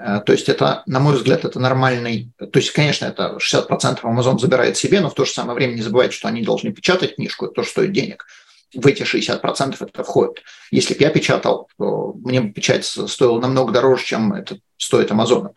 Э, 0.00 0.20
то 0.24 0.32
есть 0.32 0.48
это, 0.48 0.82
на 0.86 1.00
мой 1.00 1.16
взгляд, 1.16 1.44
это 1.44 1.60
нормальный... 1.60 2.30
То 2.38 2.58
есть, 2.58 2.70
конечно, 2.70 3.06
это 3.06 3.38
60% 3.38 4.00
Amazon 4.02 4.38
забирает 4.38 4.76
себе, 4.76 5.00
но 5.00 5.10
в 5.10 5.14
то 5.14 5.24
же 5.24 5.30
самое 5.32 5.56
время 5.56 5.74
не 5.74 5.82
забывайте, 5.82 6.14
что 6.14 6.28
они 6.28 6.42
должны 6.42 6.72
печатать 6.72 7.16
книжку, 7.16 7.46
это 7.46 7.54
тоже 7.54 7.68
стоит 7.68 7.92
денег. 7.92 8.26
В 8.74 8.86
эти 8.86 9.02
60% 9.02 9.76
это 9.80 10.04
входит. 10.04 10.42
Если 10.70 10.94
бы 10.94 11.00
я 11.00 11.10
печатал, 11.10 11.68
то 11.78 12.14
мне 12.22 12.40
бы 12.40 12.52
печать 12.52 12.84
стоила 12.84 13.40
намного 13.40 13.72
дороже, 13.72 14.04
чем 14.04 14.32
это 14.32 14.58
стоит 14.76 15.10
Амазону. 15.10 15.54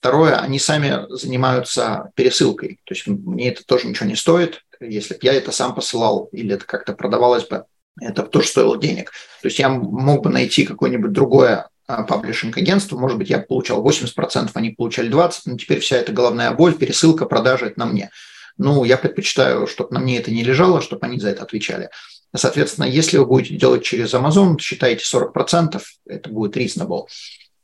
Второе, 0.00 0.36
они 0.36 0.58
сами 0.58 1.06
занимаются 1.08 2.12
пересылкой. 2.14 2.80
То 2.84 2.94
есть 2.94 3.06
мне 3.06 3.48
это 3.48 3.64
тоже 3.64 3.86
ничего 3.86 4.06
не 4.06 4.16
стоит. 4.16 4.62
Если 4.80 5.14
бы 5.14 5.20
я 5.22 5.32
это 5.32 5.52
сам 5.52 5.74
посылал 5.74 6.28
или 6.32 6.54
это 6.54 6.66
как-то 6.66 6.92
продавалось 6.92 7.44
бы, 7.44 7.64
это 8.00 8.22
тоже 8.22 8.48
стоило 8.48 8.76
денег. 8.76 9.12
То 9.40 9.48
есть 9.48 9.58
я 9.58 9.68
мог 9.68 10.22
бы 10.22 10.30
найти 10.30 10.66
какое-нибудь 10.66 11.12
другое 11.12 11.68
а, 11.86 12.02
паблишинг-агентство, 12.02 12.98
может 12.98 13.18
быть, 13.18 13.28
я 13.28 13.40
получал 13.40 13.86
80%, 13.86 14.50
они 14.54 14.70
получали 14.70 15.10
20%, 15.10 15.32
но 15.46 15.56
теперь 15.58 15.80
вся 15.80 15.96
эта 15.96 16.12
головная 16.12 16.50
боль, 16.52 16.74
пересылка, 16.74 17.26
продажа– 17.26 17.66
это 17.66 17.78
на 17.78 17.86
мне. 17.86 18.10
Ну, 18.56 18.84
я 18.84 18.96
предпочитаю, 18.96 19.66
чтобы 19.66 19.92
на 19.94 20.00
мне 20.00 20.18
это 20.18 20.30
не 20.30 20.44
лежало, 20.44 20.80
чтобы 20.80 21.06
они 21.06 21.18
за 21.18 21.30
это 21.30 21.42
отвечали. 21.42 21.90
Соответственно, 22.34 22.86
если 22.86 23.18
вы 23.18 23.26
будете 23.26 23.56
делать 23.56 23.84
через 23.84 24.12
Amazon, 24.14 24.58
считайте 24.58 25.04
40%, 25.04 25.80
это 26.06 26.30
будет 26.30 26.56
reasonable. 26.56 27.06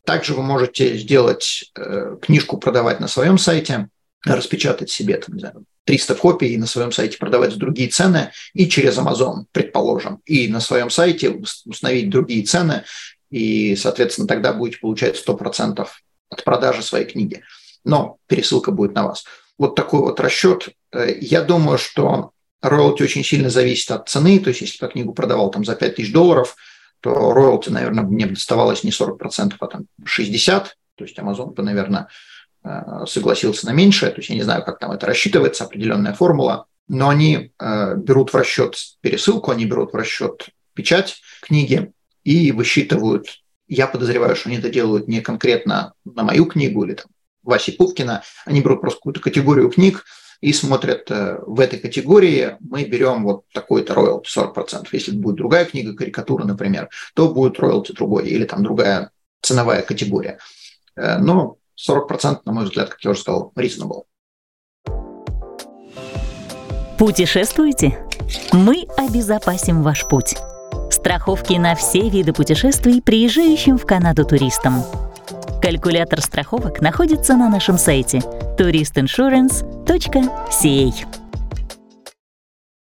Также 0.05 0.35
вы 0.35 0.43
можете 0.43 0.97
сделать 0.97 1.71
э, 1.77 2.17
книжку 2.23 2.59
продавать 2.59 3.01
на 3.01 3.09
своем 3.09 3.39
сайте, 3.39 3.89
распечатать 4.25 4.91
себе 4.91 5.17
там, 5.17 5.35
не 5.35 5.41
знаю, 5.41 5.65
300 5.85 6.15
копий 6.15 6.49
и 6.49 6.59
на 6.59 6.67
своем 6.67 6.93
сайте 6.93 7.19
продавать 7.19 7.57
другие 7.57 7.89
цены 7.89 8.33
и 8.55 8.69
через 8.69 8.99
Amazon, 8.99 9.45
предположим, 9.53 10.21
и 10.25 10.49
на 10.49 10.61
своем 10.61 10.91
сайте 10.91 11.31
установить 11.65 12.11
другие 12.11 12.45
цены 12.45 12.85
и, 13.31 13.77
соответственно, 13.77 14.29
тогда 14.29 14.53
будете 14.53 14.81
получать 14.81 15.17
100% 15.17 15.87
от 16.29 16.45
продажи 16.45 16.83
своей 16.83 17.07
книги. 17.07 17.43
Но 17.85 18.19
пересылка 18.27 18.71
будет 18.73 18.95
на 18.95 19.05
вас. 19.05 19.25
Вот 19.59 19.75
такой 19.75 20.01
вот 20.01 20.21
расчет. 20.21 20.69
Э, 20.93 21.15
я 21.21 21.43
думаю, 21.43 21.79
что 21.79 22.33
роялти 22.63 23.03
очень 23.03 23.25
сильно 23.25 23.51
зависит 23.51 23.91
от 23.91 24.09
цены. 24.09 24.39
То 24.41 24.49
есть, 24.49 24.61
если 24.61 24.85
я 24.85 24.91
книгу 24.91 25.13
продавал 25.13 25.51
там 25.51 25.65
за 25.65 25.75
5000 25.75 26.13
долларов, 26.13 26.57
то 27.01 27.33
роялти, 27.33 27.71
наверное, 27.71 28.05
мне 28.05 28.27
доставалось 28.27 28.85
не 28.85 28.91
40%, 28.91 29.55
а 29.59 29.67
там 29.67 29.87
60%. 30.05 30.67
То 30.97 31.05
есть 31.05 31.19
Amazon 31.19 31.55
бы, 31.55 31.63
наверное, 31.63 32.09
э, 32.63 33.05
согласился 33.07 33.67
на 33.67 33.73
меньшее. 33.73 34.11
То 34.11 34.19
есть 34.19 34.29
я 34.29 34.35
не 34.35 34.43
знаю, 34.43 34.65
как 34.65 34.79
там 34.79 34.93
это 34.93 35.07
рассчитывается, 35.07 35.65
определенная 35.65 36.13
формула. 36.13 36.67
Но 36.89 37.09
они 37.09 37.53
э, 37.59 37.95
берут 37.97 38.33
в 38.33 38.37
расчет 38.37 38.77
пересылку, 39.01 39.51
они 39.51 39.65
берут 39.65 39.93
в 39.93 39.97
расчет 39.97 40.49
печать 40.75 41.21
книги, 41.41 41.93
и 42.25 42.53
высчитывают, 42.53 43.43
я 43.69 43.87
подозреваю, 43.87 44.37
что 44.37 44.49
они 44.49 44.59
это 44.59 44.69
делают 44.69 45.09
не 45.09 45.21
конкретно 45.21 45.95
на 46.05 46.23
мою 46.23 46.47
книгу 46.47 46.85
или 46.85 46.95
там 46.95 47.07
Васи 47.43 47.73
Пупкина, 47.73 48.23
они 48.45 48.61
берут 48.61 48.81
просто 48.81 48.99
какую-то 48.99 49.21
категорию 49.21 49.71
книг 49.71 50.05
и 50.41 50.53
смотрят 50.53 51.11
э, 51.11 51.39
в 51.47 51.61
этой 51.61 51.79
категории, 51.79 52.57
мы 52.61 52.85
берем 52.85 53.25
вот 53.25 53.45
такой-то 53.53 53.95
роялти 53.95 54.29
40%. 54.29 54.89
Если 54.93 55.13
будет 55.13 55.37
другая 55.37 55.65
книга, 55.65 55.95
карикатура, 55.95 56.45
например, 56.45 56.89
то 57.15 57.29
будет 57.29 57.59
роялти 57.59 57.93
другой 57.93 58.29
или 58.29 58.45
там 58.45 58.63
другая 58.63 59.11
ценовая 59.43 59.83
категория. 59.83 60.39
Э, 60.97 61.19
но 61.19 61.57
40%, 61.77 62.41
на 62.45 62.53
мой 62.53 62.65
взгляд, 62.65 62.91
как 62.91 63.01
я 63.05 63.11
уже 63.11 63.21
сказал, 63.21 63.53
reasonable. 63.57 64.05
Путешествуете? 66.99 67.99
Мы 68.53 68.87
обезопасим 68.97 69.83
ваш 69.83 70.07
путь. 70.07 70.37
Страховки 70.91 71.55
на 71.55 71.75
все 71.75 72.09
виды 72.09 72.33
путешествий 72.33 73.01
приезжающим 73.01 73.79
в 73.79 73.87
Канаду 73.87 74.25
туристам. 74.27 74.83
Калькулятор 75.63 76.21
страховок 76.23 76.81
находится 76.81 77.37
на 77.37 77.51
нашем 77.51 77.77
сайте 77.77 78.23
touristinsurance.ca. 78.59 80.93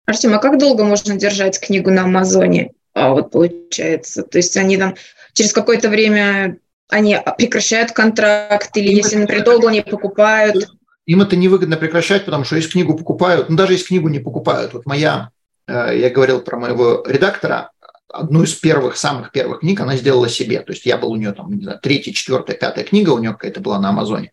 Артем, 0.06 0.36
а 0.36 0.38
как 0.38 0.60
долго 0.60 0.84
можно 0.84 1.16
держать 1.16 1.60
книгу 1.60 1.90
на 1.90 2.04
Амазоне? 2.04 2.74
А 2.94 3.10
вот 3.10 3.32
получается, 3.32 4.22
то 4.22 4.38
есть 4.38 4.56
они 4.56 4.78
там 4.78 4.94
через 5.34 5.52
какое-то 5.52 5.90
время 5.90 6.60
они 6.90 7.18
прекращают 7.38 7.92
контракт 7.92 8.78
или 8.78 8.94
если, 8.94 9.16
например, 9.16 9.46
долго 9.46 9.70
они 9.70 9.82
покупают? 9.82 10.70
Им 11.08 11.24
это 11.24 11.36
невыгодно 11.36 11.76
прекращать, 11.76 12.26
потому 12.26 12.44
что 12.44 12.56
если 12.56 12.70
книгу 12.70 12.96
покупают, 12.96 13.50
ну 13.50 13.56
даже 13.56 13.74
если 13.74 13.88
книгу 13.88 14.10
не 14.10 14.20
покупают, 14.20 14.74
вот 14.74 14.86
моя, 14.86 15.32
э, 15.68 15.98
я 15.98 16.12
говорил 16.12 16.42
про 16.42 16.60
моего 16.60 17.04
редактора, 17.08 17.72
одну 18.10 18.43
из 18.43 18.54
первых, 18.56 18.98
самых 18.98 19.32
первых 19.32 19.62
книг 19.62 19.80
она 19.80 19.95
сделала 19.95 20.30
себе. 20.30 20.62
То 20.62 20.74
есть 20.74 20.86
я 20.86 20.98
был 20.98 21.12
у 21.12 21.15
нее 21.15 21.32
там, 21.32 21.52
не 21.52 21.63
знаю, 21.63 21.80
третья, 21.82 22.12
четвертая, 22.12 22.58
пятая 22.58 22.84
книга 22.84 23.12
у 23.12 23.19
нее 23.19 23.32
какая-то 23.32 23.62
была 23.62 23.80
на 23.80 23.89
Амазоне. 23.89 24.32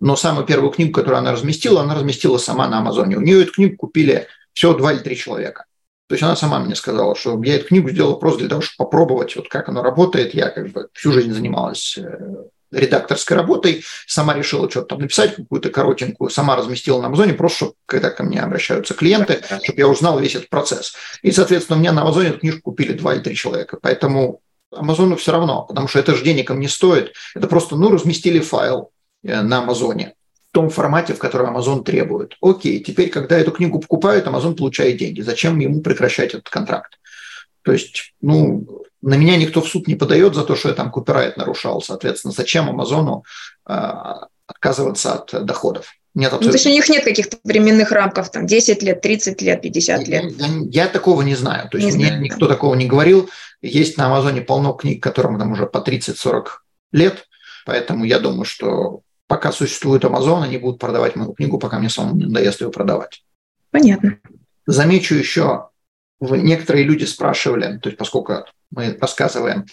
Но 0.00 0.16
самую 0.16 0.46
первую 0.46 0.70
книгу, 0.70 0.92
которую 0.92 1.18
она 1.18 1.32
разместила, 1.32 1.82
она 1.82 1.94
разместила 1.94 2.38
сама 2.38 2.68
на 2.68 2.78
Амазоне. 2.78 3.16
У 3.16 3.20
нее 3.20 3.42
эту 3.42 3.52
книгу 3.52 3.76
купили 3.76 4.26
всего 4.52 4.74
два 4.74 4.92
или 4.92 5.00
три 5.00 5.16
человека. 5.16 5.64
То 6.06 6.14
есть 6.14 6.22
она 6.22 6.36
сама 6.36 6.58
мне 6.58 6.74
сказала, 6.74 7.16
что 7.16 7.42
я 7.42 7.56
эту 7.56 7.68
книгу 7.68 7.88
сделала 7.90 8.16
просто 8.16 8.40
для 8.40 8.48
того, 8.48 8.60
чтобы 8.60 8.84
попробовать, 8.84 9.34
вот 9.36 9.48
как 9.48 9.68
оно 9.68 9.82
работает. 9.82 10.34
Я 10.34 10.50
как 10.50 10.68
бы 10.68 10.88
всю 10.92 11.12
жизнь 11.12 11.32
занималась 11.32 11.96
э, 11.96 12.44
редакторской 12.74 13.36
работой, 13.36 13.84
сама 14.06 14.34
решила 14.34 14.70
что-то 14.70 14.88
там 14.88 15.00
написать, 15.00 15.36
какую-то 15.36 15.70
коротенькую, 15.70 16.30
сама 16.30 16.56
разместила 16.56 17.00
на 17.00 17.06
Амазоне, 17.06 17.34
просто 17.34 17.56
чтобы, 17.56 17.72
когда 17.86 18.10
ко 18.10 18.22
мне 18.22 18.40
обращаются 18.40 18.94
клиенты, 18.94 19.42
чтобы 19.62 19.78
я 19.78 19.88
узнал 19.88 20.18
весь 20.18 20.34
этот 20.34 20.48
процесс. 20.48 20.94
И, 21.22 21.30
соответственно, 21.30 21.78
у 21.78 21.80
меня 21.80 21.92
на 21.92 22.02
Амазоне 22.02 22.30
эту 22.30 22.40
книжку 22.40 22.70
купили 22.70 22.92
два 22.92 23.14
или 23.14 23.22
три 23.22 23.34
человека. 23.34 23.78
Поэтому 23.80 24.40
Амазону 24.72 25.16
все 25.16 25.32
равно, 25.32 25.62
потому 25.62 25.88
что 25.88 25.98
это 25.98 26.14
же 26.14 26.24
денег 26.24 26.50
им 26.50 26.60
не 26.60 26.68
стоит. 26.68 27.12
Это 27.34 27.46
просто, 27.46 27.76
ну, 27.76 27.90
разместили 27.90 28.40
файл 28.40 28.90
э, 29.22 29.40
на 29.42 29.58
Амазоне 29.58 30.14
в 30.50 30.54
том 30.54 30.70
формате, 30.70 31.14
в 31.14 31.18
котором 31.18 31.56
Amazon 31.56 31.82
требует. 31.82 32.36
Окей, 32.40 32.80
теперь, 32.80 33.10
когда 33.10 33.36
эту 33.38 33.50
книгу 33.50 33.80
покупают, 33.80 34.26
Amazon 34.26 34.54
получает 34.54 34.98
деньги. 34.98 35.20
Зачем 35.20 35.58
ему 35.58 35.80
прекращать 35.80 36.30
этот 36.30 36.48
контракт? 36.48 36.98
То 37.64 37.72
есть, 37.72 38.14
ну, 38.20 38.66
на 39.02 39.14
меня 39.14 39.36
никто 39.36 39.60
в 39.60 39.68
суд 39.68 39.88
не 39.88 39.94
подает 39.94 40.34
за 40.34 40.44
то, 40.44 40.54
что 40.54 40.68
я 40.68 40.74
там 40.74 40.90
копирайт 40.90 41.36
нарушал. 41.36 41.80
Соответственно, 41.82 42.32
зачем 42.32 42.68
Амазону 42.68 43.24
э, 43.68 43.72
отказываться 44.46 45.14
от 45.14 45.44
доходов? 45.44 45.86
Нет, 46.14 46.32
абсолютно. 46.32 46.46
Ну, 46.46 46.52
то 46.52 46.56
есть 46.56 46.66
у 46.66 46.70
них 46.70 46.88
нет 46.88 47.04
каких-то 47.04 47.38
временных 47.42 47.90
рамков, 47.90 48.30
там, 48.30 48.46
10 48.46 48.82
лет, 48.82 49.00
30 49.00 49.42
лет, 49.42 49.62
50 49.62 50.08
лет? 50.08 50.32
Я, 50.38 50.84
я, 50.84 50.88
такого 50.88 51.22
не 51.22 51.34
знаю. 51.34 51.68
То 51.70 51.78
есть 51.78 51.90
не 51.90 51.96
мне 51.96 52.06
знаю, 52.06 52.22
никто 52.22 52.46
да. 52.46 52.54
такого 52.54 52.74
не 52.74 52.86
говорил. 52.86 53.28
Есть 53.62 53.96
на 53.96 54.06
Амазоне 54.06 54.42
полно 54.42 54.74
книг, 54.74 55.02
которым 55.02 55.38
там 55.38 55.52
уже 55.52 55.66
по 55.66 55.78
30-40 55.78 56.44
лет. 56.92 57.26
Поэтому 57.66 58.04
я 58.04 58.20
думаю, 58.20 58.44
что 58.44 59.00
пока 59.26 59.50
существует 59.52 60.04
Амазон, 60.04 60.42
они 60.42 60.58
будут 60.58 60.78
продавать 60.78 61.16
мою 61.16 61.32
книгу, 61.32 61.58
пока 61.58 61.78
мне 61.78 61.88
самому 61.88 62.14
не 62.14 62.26
надоест 62.26 62.60
ее 62.60 62.70
продавать. 62.70 63.24
Понятно. 63.70 64.18
Замечу 64.66 65.14
еще, 65.16 65.68
некоторые 66.20 66.84
люди 66.84 67.04
спрашивали, 67.04 67.78
то 67.78 67.88
есть 67.88 67.98
поскольку 67.98 68.44
мы 68.70 68.96
рассказываем, 69.00 69.66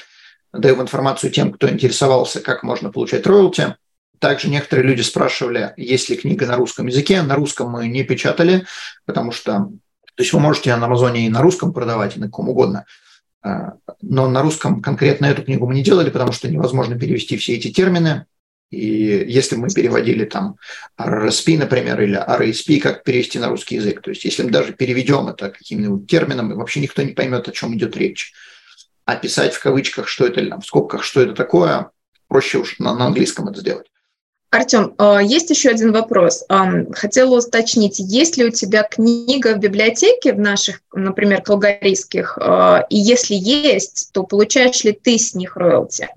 даем 0.53 0.81
информацию 0.81 1.31
тем, 1.31 1.51
кто 1.53 1.69
интересовался, 1.69 2.41
как 2.41 2.63
можно 2.63 2.91
получать 2.91 3.25
роялти. 3.25 3.75
Также 4.19 4.49
некоторые 4.49 4.85
люди 4.85 5.01
спрашивали, 5.01 5.73
есть 5.77 6.09
ли 6.09 6.17
книга 6.17 6.45
на 6.45 6.55
русском 6.55 6.87
языке. 6.87 7.23
На 7.23 7.35
русском 7.35 7.71
мы 7.71 7.87
не 7.87 8.03
печатали, 8.03 8.65
потому 9.05 9.31
что 9.31 9.71
то 10.15 10.23
есть 10.23 10.33
вы 10.33 10.39
можете 10.39 10.75
на 10.75 10.85
Амазоне 10.85 11.25
и 11.25 11.29
на 11.29 11.41
русском 11.41 11.73
продавать, 11.73 12.17
и 12.17 12.19
на 12.19 12.27
каком 12.27 12.49
угодно. 12.49 12.85
А, 13.41 13.73
но 14.01 14.29
на 14.29 14.41
русском 14.41 14.81
конкретно 14.81 15.25
эту 15.25 15.43
книгу 15.43 15.65
мы 15.65 15.73
не 15.73 15.83
делали, 15.83 16.09
потому 16.09 16.31
что 16.31 16.49
невозможно 16.49 16.99
перевести 16.99 17.37
все 17.37 17.55
эти 17.55 17.71
термины. 17.71 18.25
И 18.71 19.25
если 19.27 19.57
мы 19.57 19.67
переводили 19.69 20.23
там 20.23 20.55
RSP, 20.97 21.57
например, 21.57 22.01
или 22.01 22.17
RSP, 22.17 22.79
как 22.79 23.03
перевести 23.03 23.37
на 23.37 23.49
русский 23.49 23.75
язык? 23.75 24.01
То 24.01 24.11
есть 24.11 24.23
если 24.23 24.43
мы 24.43 24.49
даже 24.49 24.71
переведем 24.71 25.27
это 25.27 25.49
каким-нибудь 25.49 26.07
термином, 26.07 26.55
вообще 26.55 26.79
никто 26.79 27.01
не 27.01 27.11
поймет, 27.11 27.47
о 27.47 27.51
чем 27.51 27.75
идет 27.75 27.97
речь. 27.97 28.33
А 29.05 29.17
писать 29.17 29.53
в 29.53 29.61
кавычках, 29.61 30.07
что 30.07 30.25
это, 30.25 30.39
или 30.39 30.51
в 30.51 30.65
скобках, 30.65 31.03
что 31.03 31.21
это 31.21 31.33
такое, 31.33 31.91
проще 32.29 32.59
уж 32.59 32.79
на, 32.79 32.95
на 32.95 33.07
английском 33.07 33.49
это 33.49 33.59
сделать. 33.59 33.87
Артем, 34.51 34.95
а, 34.97 35.21
есть 35.21 35.49
еще 35.49 35.69
один 35.69 35.91
вопрос. 35.91 36.45
Хотела 36.93 37.39
уточнить, 37.39 37.99
есть 37.99 38.37
ли 38.37 38.45
у 38.45 38.51
тебя 38.51 38.83
книга 38.83 39.55
в 39.55 39.59
библиотеке 39.59 40.33
в 40.33 40.39
наших, 40.39 40.81
например, 40.93 41.41
калгарийских? 41.41 42.37
А, 42.37 42.85
и 42.89 42.97
если 42.97 43.35
есть, 43.35 44.11
то 44.13 44.23
получаешь 44.23 44.83
ли 44.83 44.91
ты 44.93 45.17
с 45.17 45.35
них 45.35 45.57
роялти? 45.57 46.09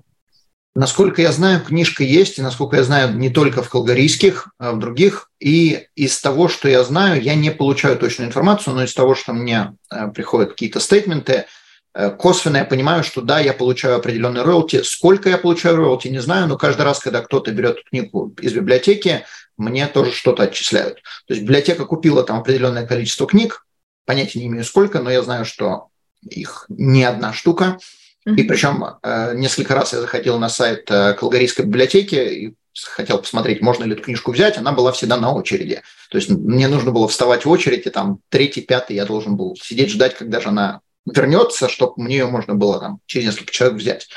Насколько 0.77 1.21
я 1.21 1.31
знаю, 1.31 1.63
книжка 1.63 2.03
есть, 2.03 2.37
и 2.37 2.41
насколько 2.41 2.75
я 2.75 2.83
знаю, 2.83 3.15
не 3.15 3.29
только 3.29 3.63
в 3.63 3.69
колгорийских, 3.69 4.49
а 4.59 4.73
в 4.73 4.79
других. 4.79 5.31
И 5.39 5.87
из 5.95 6.19
того, 6.19 6.49
что 6.49 6.67
я 6.67 6.83
знаю, 6.83 7.21
я 7.21 7.33
не 7.35 7.49
получаю 7.49 7.97
точную 7.97 8.27
информацию, 8.27 8.75
но 8.75 8.83
из 8.83 8.93
того, 8.93 9.15
что 9.15 9.31
мне 9.31 9.77
э, 9.89 10.09
приходят 10.09 10.49
какие-то 10.49 10.81
стейтменты, 10.81 11.45
э, 11.93 12.09
косвенно 12.09 12.57
я 12.57 12.65
понимаю, 12.65 13.05
что 13.05 13.21
да, 13.21 13.39
я 13.39 13.53
получаю 13.53 13.95
определенные 13.95 14.43
роялти. 14.43 14.81
Сколько 14.83 15.29
я 15.29 15.37
получаю 15.37 15.77
роялти, 15.77 16.09
не 16.09 16.19
знаю, 16.19 16.47
но 16.47 16.57
каждый 16.57 16.81
раз, 16.81 16.99
когда 16.99 17.21
кто-то 17.21 17.51
берет 17.51 17.81
книгу 17.89 18.35
из 18.41 18.51
библиотеки, 18.51 19.23
мне 19.55 19.87
тоже 19.87 20.11
что-то 20.11 20.43
отчисляют. 20.43 20.95
То 21.25 21.35
есть 21.35 21.43
библиотека 21.43 21.85
купила 21.85 22.21
там 22.23 22.39
определенное 22.39 22.85
количество 22.85 23.25
книг, 23.25 23.65
понятия 24.05 24.39
не 24.39 24.47
имею 24.47 24.65
сколько, 24.65 24.99
но 25.01 25.09
я 25.09 25.21
знаю, 25.21 25.45
что 25.45 25.87
их 26.21 26.65
не 26.67 27.05
одна 27.05 27.31
штука– 27.31 27.77
И 28.25 28.43
причем 28.43 28.83
э, 29.03 29.33
несколько 29.35 29.75
раз 29.75 29.93
я 29.93 30.01
заходил 30.01 30.39
на 30.39 30.49
сайт 30.49 30.89
э, 30.89 31.13
Калгарийской 31.13 31.65
библиотеки 31.65 32.15
и 32.15 32.55
хотел 32.73 33.19
посмотреть, 33.19 33.61
можно 33.61 33.83
ли 33.83 33.93
эту 33.93 34.01
книжку 34.01 34.31
взять, 34.31 34.57
она 34.57 34.71
была 34.71 34.91
всегда 34.91 35.17
на 35.17 35.31
очереди. 35.31 35.81
То 36.09 36.17
есть 36.17 36.29
мне 36.29 36.67
нужно 36.67 36.91
было 36.91 37.07
вставать 37.07 37.45
в 37.45 37.49
очередь, 37.49 37.85
и 37.85 37.89
там 37.91 38.19
третий, 38.29 38.61
пятый 38.61 38.95
я 38.95 39.05
должен 39.05 39.37
был 39.37 39.55
сидеть, 39.55 39.91
ждать, 39.91 40.15
когда 40.15 40.41
же 40.41 40.49
она 40.49 40.81
вернется, 41.05 41.69
чтобы 41.69 41.93
мне 41.97 42.17
ее 42.17 42.25
можно 42.25 42.55
было 42.55 42.79
там 42.79 42.99
через 43.05 43.27
несколько 43.27 43.51
человек 43.51 43.77
взять. 43.77 44.09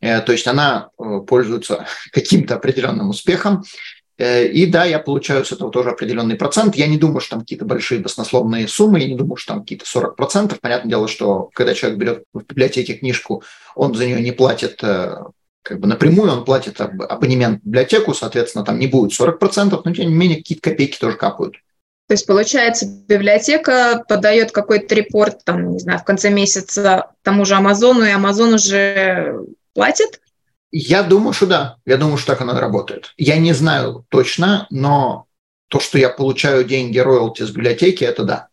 Э, 0.00 0.22
то 0.22 0.32
есть 0.32 0.46
она 0.46 0.88
пользуется 1.26 1.86
каким-то 2.12 2.54
определенным 2.54 3.10
успехом. 3.10 3.64
Э, 4.22 4.46
и 4.46 4.66
да, 4.66 4.84
я 4.84 5.00
получаю 5.00 5.44
с 5.44 5.50
этого 5.50 5.72
тоже 5.72 5.90
определенный 5.90 6.36
процент. 6.36 6.76
Я 6.76 6.86
не 6.86 6.96
думаю, 6.96 7.20
что 7.20 7.30
там 7.30 7.40
какие-то 7.40 7.64
большие 7.64 8.00
баснословные 8.00 8.68
суммы, 8.68 9.00
я 9.00 9.08
не 9.08 9.16
думаю, 9.16 9.34
что 9.36 9.54
там 9.54 9.62
какие-то 9.62 9.84
40%. 9.84 10.60
Понятное 10.60 10.88
дело, 10.88 11.08
что 11.08 11.50
когда 11.54 11.74
человек 11.74 11.98
берет 11.98 12.24
в 12.32 12.44
библиотеке 12.44 12.94
книжку, 12.94 13.42
он 13.74 13.94
за 13.94 14.06
нее 14.06 14.20
не 14.20 14.30
платит 14.30 14.80
как 14.80 15.80
бы 15.80 15.88
напрямую, 15.88 16.30
он 16.30 16.44
платит 16.44 16.80
абонемент 16.80 17.62
в 17.62 17.66
библиотеку, 17.66 18.14
соответственно, 18.14 18.64
там 18.64 18.78
не 18.78 18.86
будет 18.86 19.18
40%, 19.18 19.80
но 19.84 19.94
тем 19.94 20.08
не 20.08 20.14
менее 20.14 20.38
какие-то 20.38 20.70
копейки 20.70 20.98
тоже 20.98 21.16
капают. 21.16 21.56
То 22.08 22.14
есть, 22.14 22.26
получается, 22.26 22.86
библиотека 22.86 24.04
подает 24.08 24.52
какой-то 24.52 24.94
репорт, 24.94 25.44
там, 25.44 25.72
не 25.72 25.78
знаю, 25.78 25.98
в 25.98 26.04
конце 26.04 26.30
месяца 26.30 27.10
тому 27.22 27.44
же 27.44 27.54
Амазону, 27.54 28.04
и 28.04 28.10
Амазон 28.10 28.54
уже 28.54 29.40
платит? 29.72 30.20
Я 30.72 31.02
думаю, 31.02 31.34
что 31.34 31.46
да. 31.46 31.76
Я 31.84 31.98
думаю, 31.98 32.16
что 32.16 32.32
так 32.32 32.40
оно 32.40 32.58
работает. 32.58 33.12
Я 33.18 33.36
не 33.36 33.52
знаю 33.52 34.06
точно, 34.08 34.66
но 34.70 35.26
то, 35.68 35.80
что 35.80 35.98
я 35.98 36.08
получаю 36.08 36.64
деньги 36.64 36.98
роялти 36.98 37.42
с 37.42 37.50
библиотеки, 37.50 38.04
это 38.04 38.24
да. 38.24 38.48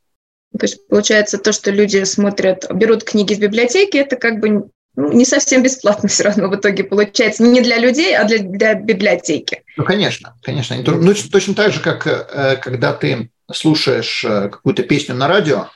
То 0.58 0.66
есть, 0.66 0.88
получается, 0.88 1.38
то, 1.38 1.54
что 1.54 1.72
люди 1.72 2.04
смотрят, 2.04 2.66
берут 2.74 3.04
книги 3.04 3.34
из 3.34 3.40
библиотеки, 3.40 3.98
это 3.98 4.18
как 4.18 4.40
бы 4.40 4.70
ну, 4.96 5.14
не 5.14 5.24
совсем 5.24 5.64
бесплатно 5.64 6.10
все 6.10 6.24
равно 6.24 6.50
в 6.50 6.56
итоге 6.56 6.84
получается. 6.84 7.44
Не 7.44 7.62
для 7.62 7.78
людей, 7.78 8.16
а 8.18 8.26
для, 8.26 8.40
для 8.40 8.74
библиотеки. 8.76 9.64
Ну, 9.78 9.86
конечно, 9.86 10.36
конечно. 10.42 10.76
Ну, 10.76 11.14
точно 11.32 11.54
так 11.54 11.72
же, 11.72 11.80
как 11.80 12.06
э, 12.06 12.58
когда 12.58 12.94
ты 12.94 13.30
слушаешь 13.52 14.26
э, 14.26 14.50
какую-то 14.50 14.84
песню 14.84 15.16
на 15.16 15.30
радио, 15.30 15.70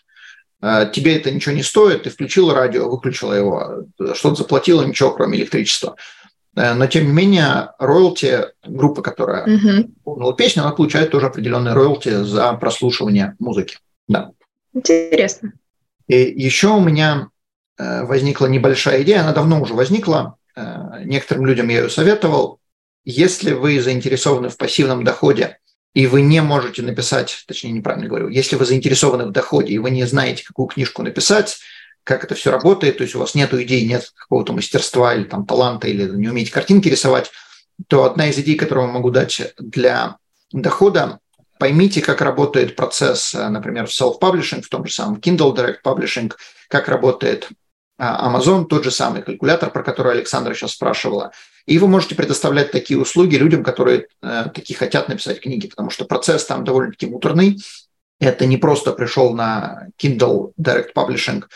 э, 0.61 0.89
тебе 0.93 1.15
это 1.15 1.31
ничего 1.31 1.55
не 1.55 1.63
стоит, 1.63 2.03
ты 2.03 2.09
включил 2.09 2.53
радио, 2.53 2.89
выключила 2.89 3.33
его, 3.33 3.85
что-то 4.13 4.35
заплатила, 4.35 4.83
ничего, 4.83 5.11
кроме 5.11 5.37
электричества. 5.37 5.95
Э, 6.55 6.73
но, 6.73 6.87
тем 6.87 7.05
не 7.05 7.11
менее, 7.11 7.71
роялти, 7.79 8.45
группа, 8.65 9.01
которая 9.01 9.45
исполнила 9.45 10.35
песню, 10.35 10.63
она 10.63 10.71
получает 10.71 11.11
тоже 11.11 11.27
определенные 11.27 11.73
роялти 11.73 12.23
за 12.23 12.53
прослушивание 12.53 13.35
музыки. 13.39 13.77
Да. 14.07 14.31
Интересно. 14.73 15.53
И 16.07 16.15
еще 16.15 16.69
у 16.69 16.79
меня 16.79 17.29
возникла 17.77 18.47
небольшая 18.47 19.01
идея, 19.03 19.21
она 19.21 19.33
давно 19.33 19.61
уже 19.61 19.73
возникла, 19.73 20.37
некоторым 21.03 21.45
людям 21.45 21.69
я 21.69 21.81
ее 21.81 21.89
советовал. 21.89 22.59
Если 23.05 23.51
вы 23.51 23.81
заинтересованы 23.81 24.49
в 24.49 24.57
пассивном 24.57 25.03
доходе 25.03 25.57
и 25.93 26.07
вы 26.07 26.21
не 26.21 26.41
можете 26.41 26.81
написать, 26.81 27.43
точнее, 27.47 27.71
неправильно 27.71 28.07
говорю, 28.07 28.27
если 28.27 28.55
вы 28.55 28.65
заинтересованы 28.65 29.25
в 29.25 29.31
доходе, 29.31 29.73
и 29.73 29.77
вы 29.77 29.91
не 29.91 30.05
знаете, 30.05 30.43
какую 30.43 30.67
книжку 30.67 31.03
написать, 31.03 31.57
как 32.03 32.23
это 32.23 32.35
все 32.35 32.51
работает, 32.51 32.97
то 32.97 33.03
есть 33.03 33.15
у 33.15 33.19
вас 33.19 33.35
нет 33.35 33.53
идей, 33.53 33.85
нет 33.87 34.11
какого-то 34.15 34.53
мастерства 34.53 35.13
или 35.13 35.23
там 35.23 35.45
таланта, 35.45 35.87
или 35.87 36.09
не 36.09 36.29
умеете 36.29 36.51
картинки 36.51 36.89
рисовать, 36.89 37.31
то 37.87 38.03
одна 38.03 38.27
из 38.27 38.37
идей, 38.37 38.55
которую 38.55 38.87
я 38.87 38.93
могу 38.93 39.09
дать 39.09 39.53
для 39.57 40.17
дохода, 40.51 41.19
поймите, 41.59 42.01
как 42.01 42.21
работает 42.21 42.75
процесс, 42.75 43.33
например, 43.33 43.87
в 43.87 43.89
self-publishing, 43.89 44.61
в 44.61 44.69
том 44.69 44.85
же 44.85 44.93
самом 44.93 45.19
Kindle 45.19 45.55
Direct 45.55 45.77
Publishing, 45.83 46.33
как 46.67 46.87
работает 46.87 47.49
а, 47.97 48.29
Amazon, 48.29 48.65
тот 48.65 48.83
же 48.83 48.91
самый 48.91 49.21
калькулятор, 49.21 49.71
про 49.71 49.83
который 49.83 50.13
Александра 50.13 50.53
сейчас 50.53 50.71
спрашивала. 50.71 51.31
И 51.65 51.77
вы 51.77 51.87
можете 51.87 52.15
предоставлять 52.15 52.71
такие 52.71 52.99
услуги 52.99 53.35
людям, 53.35 53.63
которые 53.63 54.07
э, 54.21 54.45
такие 54.53 54.77
хотят 54.77 55.07
написать 55.07 55.39
книги, 55.39 55.67
потому 55.67 55.89
что 55.89 56.03
процесс 56.03 56.45
там 56.45 56.65
довольно-таки 56.65 57.05
муторный. 57.05 57.57
Это 58.19 58.45
не 58.45 58.57
просто 58.57 58.91
пришел 58.91 59.33
на 59.33 59.87
Kindle 60.01 60.51
Direct 60.59 60.89
Publishing, 60.93 61.43
э, 61.43 61.47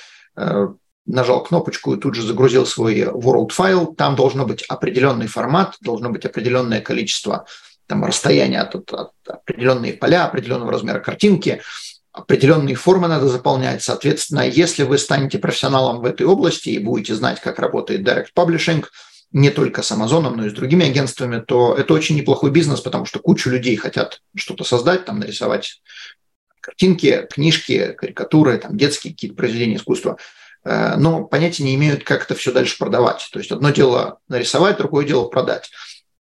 нажал 1.06 1.44
кнопочку 1.44 1.94
и 1.94 2.00
тут 2.00 2.16
же 2.16 2.22
загрузил 2.22 2.66
свой 2.66 3.02
World 3.02 3.50
файл. 3.50 3.88
Там 3.96 4.16
должно 4.16 4.46
быть 4.46 4.64
определенный 4.64 5.28
формат, 5.28 5.76
должно 5.82 6.10
быть 6.10 6.26
определенное 6.26 6.82
количество 6.82 7.46
там, 7.88 8.04
расстояния 8.04 8.62
от, 8.62 8.76
от 8.92 9.12
определенные 9.26 9.94
поля, 9.94 10.26
определенного 10.26 10.72
размера 10.72 11.00
картинки 11.00 11.62
определенные 12.18 12.76
формы 12.76 13.08
надо 13.08 13.28
заполнять. 13.28 13.84
Соответственно, 13.84 14.48
если 14.48 14.84
вы 14.84 14.98
станете 14.98 15.38
профессионалом 15.38 16.00
в 16.00 16.06
этой 16.06 16.26
области 16.26 16.70
и 16.70 16.80
будете 16.80 17.14
знать, 17.16 17.40
как 17.40 17.60
работает 17.60 18.02
Direct 18.02 18.30
Publishing, 18.36 18.84
не 19.32 19.50
только 19.50 19.84
с 19.84 19.92
Amazon, 19.92 20.30
но 20.36 20.46
и 20.46 20.50
с 20.50 20.54
другими 20.54 20.88
агентствами, 20.88 21.40
то 21.40 21.76
это 21.76 21.94
очень 21.94 22.16
неплохой 22.16 22.50
бизнес, 22.50 22.80
потому 22.82 23.06
что 23.06 23.20
куча 23.20 23.50
людей 23.50 23.76
хотят 23.76 24.22
что-то 24.36 24.64
создать, 24.64 25.06
там 25.06 25.20
нарисовать 25.20 25.82
картинки, 26.68 27.26
книжки, 27.32 27.94
карикатуры, 27.94 28.58
там 28.58 28.78
детские 28.78 29.14
какие-то 29.14 29.38
произведения 29.38 29.78
искусства, 29.78 30.18
э, 30.66 30.98
но 30.98 31.24
понятия 31.24 31.64
не 31.64 31.76
имеют, 31.76 32.04
как 32.04 32.26
это 32.26 32.36
все 32.36 32.52
дальше 32.52 32.78
продавать. 32.78 33.30
То 33.32 33.40
есть 33.40 33.52
одно 33.54 33.70
дело 33.70 34.20
нарисовать, 34.28 34.78
другое 34.78 35.06
дело 35.06 35.30
продать. 35.30 35.72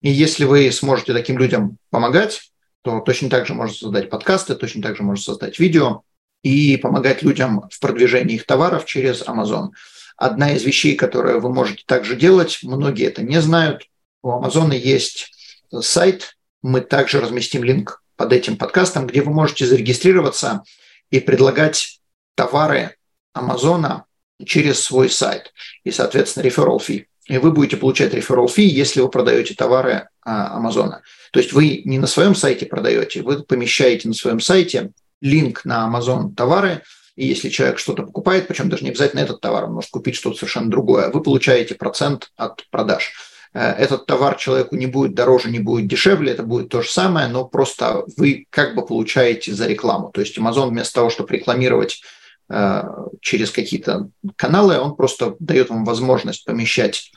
И 0.01 0.11
если 0.11 0.43
вы 0.43 0.69
сможете 0.73 1.13
таким 1.13 1.37
людям 1.37 1.77
помогать, 1.89 2.51
то 2.81 2.99
точно 2.99 3.29
так 3.29 3.47
же 3.47 3.53
можно 3.53 3.73
создать 3.73 4.09
подкасты, 4.09 4.55
точно 4.55 4.81
так 4.81 4.97
же 4.97 5.03
можно 5.03 5.23
создать 5.23 5.59
видео 5.59 6.01
и 6.41 6.75
помогать 6.75 7.23
людям 7.23 7.69
в 7.71 7.79
продвижении 7.79 8.35
их 8.35 8.45
товаров 8.45 8.83
через 8.83 9.21
Amazon. 9.21 9.69
Одна 10.17 10.51
из 10.51 10.63
вещей, 10.63 10.97
которые 10.97 11.39
вы 11.39 11.53
можете 11.53 11.83
также 11.85 12.17
делать, 12.17 12.59
многие 12.63 13.07
это 13.07 13.23
не 13.23 13.39
знают, 13.39 13.83
у 14.21 14.29
Amazon 14.29 14.75
есть 14.75 15.31
сайт, 15.71 16.35
мы 16.61 16.81
также 16.81 17.21
разместим 17.21 17.63
линк 17.63 18.02
под 18.15 18.33
этим 18.33 18.57
подкастом, 18.57 19.07
где 19.07 19.21
вы 19.21 19.31
можете 19.31 19.65
зарегистрироваться 19.65 20.63
и 21.09 21.19
предлагать 21.19 21.99
товары 22.35 22.95
Амазона 23.33 24.05
через 24.45 24.79
свой 24.79 25.09
сайт 25.09 25.53
и, 25.83 25.91
соответственно, 25.91 26.45
referral 26.45 26.79
fee. 26.79 27.05
И 27.27 27.37
вы 27.37 27.51
будете 27.51 27.77
получать 27.77 28.13
referral 28.13 28.47
fee, 28.47 28.63
если 28.63 28.99
вы 29.01 29.09
продаете 29.09 29.53
товары 29.53 30.09
Амазона. 30.23 31.01
То 31.31 31.39
есть 31.39 31.53
вы 31.53 31.81
не 31.85 31.97
на 31.97 32.07
своем 32.07 32.35
сайте 32.35 32.65
продаете, 32.65 33.21
вы 33.21 33.43
помещаете 33.43 34.07
на 34.07 34.13
своем 34.13 34.39
сайте 34.39 34.91
линк 35.21 35.63
на 35.63 35.89
Amazon 35.89 36.33
товары, 36.35 36.83
и 37.15 37.25
если 37.25 37.49
человек 37.49 37.79
что-то 37.79 38.03
покупает, 38.03 38.47
причем 38.47 38.69
даже 38.69 38.83
не 38.83 38.89
обязательно 38.89 39.21
этот 39.21 39.39
товар, 39.39 39.65
он 39.65 39.73
может 39.73 39.89
купить 39.91 40.15
что-то 40.15 40.37
совершенно 40.37 40.69
другое, 40.69 41.09
вы 41.09 41.21
получаете 41.21 41.75
процент 41.75 42.31
от 42.35 42.67
продаж. 42.69 43.13
Э, 43.53 43.71
этот 43.71 44.05
товар 44.05 44.35
человеку 44.35 44.75
не 44.75 44.87
будет 44.87 45.13
дороже, 45.13 45.49
не 45.49 45.59
будет 45.59 45.87
дешевле, 45.87 46.31
это 46.31 46.43
будет 46.43 46.69
то 46.69 46.81
же 46.81 46.89
самое, 46.89 47.27
но 47.27 47.45
просто 47.45 48.03
вы 48.17 48.45
как 48.49 48.75
бы 48.75 48.85
получаете 48.85 49.53
за 49.53 49.67
рекламу. 49.67 50.09
То 50.11 50.21
есть 50.21 50.37
Amazon 50.37 50.69
вместо 50.69 50.95
того, 50.95 51.09
чтобы 51.09 51.33
рекламировать 51.33 52.01
э, 52.49 52.83
через 53.21 53.51
какие-то 53.51 54.09
каналы, 54.35 54.79
он 54.79 54.95
просто 54.95 55.35
дает 55.39 55.69
вам 55.69 55.85
возможность 55.85 56.45
помещать 56.45 57.11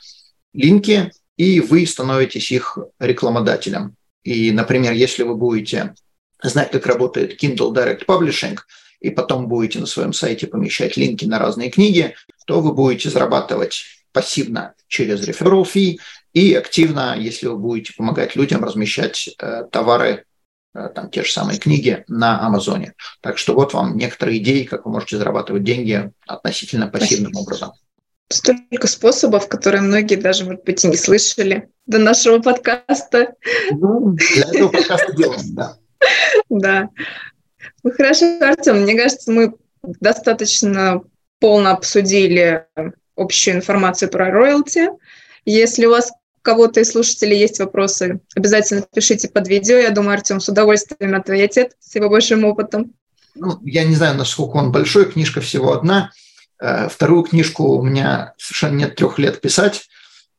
линки, 0.53 1.11
и 1.37 1.59
вы 1.59 1.85
становитесь 1.85 2.51
их 2.51 2.77
рекламодателем. 2.99 3.95
И, 4.23 4.51
например, 4.51 4.93
если 4.93 5.23
вы 5.23 5.35
будете 5.35 5.93
знать, 6.41 6.71
как 6.71 6.85
работает 6.85 7.41
Kindle 7.41 7.73
Direct 7.73 8.05
Publishing, 8.05 8.57
и 8.99 9.11
потом 9.11 9.47
будете 9.47 9.79
на 9.79 9.85
своем 9.85 10.11
сайте 10.11 10.47
помещать 10.47 10.97
линки 10.97 11.25
на 11.25 11.37
разные 11.37 11.69
книги, 11.69 12.15
то 12.47 12.61
вы 12.61 12.73
будете 12.73 13.11
зарабатывать 13.11 13.85
пассивно 14.11 14.73
через 14.87 15.27
referral 15.27 15.63
fee 15.63 15.97
и 16.37 16.53
активно, 16.53 17.15
если 17.17 17.47
вы 17.47 17.57
будете 17.57 17.93
помогать 17.97 18.35
людям 18.35 18.63
размещать 18.63 19.27
э, 19.39 19.63
товары, 19.71 20.25
э, 20.75 20.89
там 20.93 21.09
те 21.09 21.23
же 21.23 21.31
самые 21.31 21.57
книги 21.57 22.03
на 22.07 22.45
Амазоне. 22.45 22.93
Так 23.21 23.39
что 23.39 23.55
вот 23.55 23.73
вам 23.73 23.97
некоторые 23.97 24.37
идеи, 24.37 24.63
как 24.63 24.85
вы 24.85 24.91
можете 24.91 25.17
зарабатывать 25.17 25.63
деньги 25.63 26.11
относительно 26.27 26.89
пассивным 26.89 27.33
Спасибо. 27.33 27.43
образом. 27.43 27.71
Столько 28.29 28.85
способов, 28.85 29.47
которые 29.47 29.81
многие 29.81 30.15
даже, 30.15 30.45
может 30.45 30.63
быть, 30.63 30.85
и 30.85 30.87
не 30.87 30.97
слышали 30.97 31.69
до 31.87 31.97
нашего 31.97 32.37
подкаста. 32.39 33.33
Ну, 33.71 34.11
для 34.11 34.43
этого 34.43 34.67
подкаста 34.67 35.13
делаем, 35.13 35.55
да. 35.55 35.77
Да. 36.49 36.89
Ну, 37.81 37.91
хорошо, 37.91 38.37
Артем, 38.41 38.81
мне 38.81 38.95
кажется, 38.95 39.31
мы 39.31 39.55
достаточно 39.81 41.01
полно 41.39 41.71
обсудили 41.71 42.67
общую 43.15 43.55
информацию 43.55 44.11
про 44.11 44.29
роялти. 44.29 44.89
Если 45.45 45.85
у 45.85 45.91
вас 45.91 46.11
кого-то 46.47 46.79
из 46.79 46.91
слушателей 46.91 47.37
есть 47.37 47.59
вопросы, 47.59 48.19
обязательно 48.35 48.85
пишите 48.93 49.27
под 49.27 49.47
видео. 49.47 49.77
Я 49.77 49.91
думаю, 49.91 50.13
Артем 50.13 50.39
с 50.39 50.49
удовольствием 50.49 51.15
ответит 51.15 51.73
с 51.79 51.95
его 51.95 52.09
большим 52.09 52.45
опытом. 52.45 52.93
Ну, 53.35 53.59
я 53.63 53.83
не 53.83 53.95
знаю, 53.95 54.17
насколько 54.17 54.57
он 54.57 54.71
большой, 54.71 55.11
книжка 55.11 55.41
всего 55.41 55.73
одна– 55.73 56.11
Э, 56.59 56.87
вторую 56.89 57.23
книжку 57.23 57.63
у 57.77 57.83
меня 57.83 58.33
совершенно 58.37 58.77
нет 58.77 58.95
трех 58.95 59.19
лет 59.19 59.41
писать. 59.41 59.87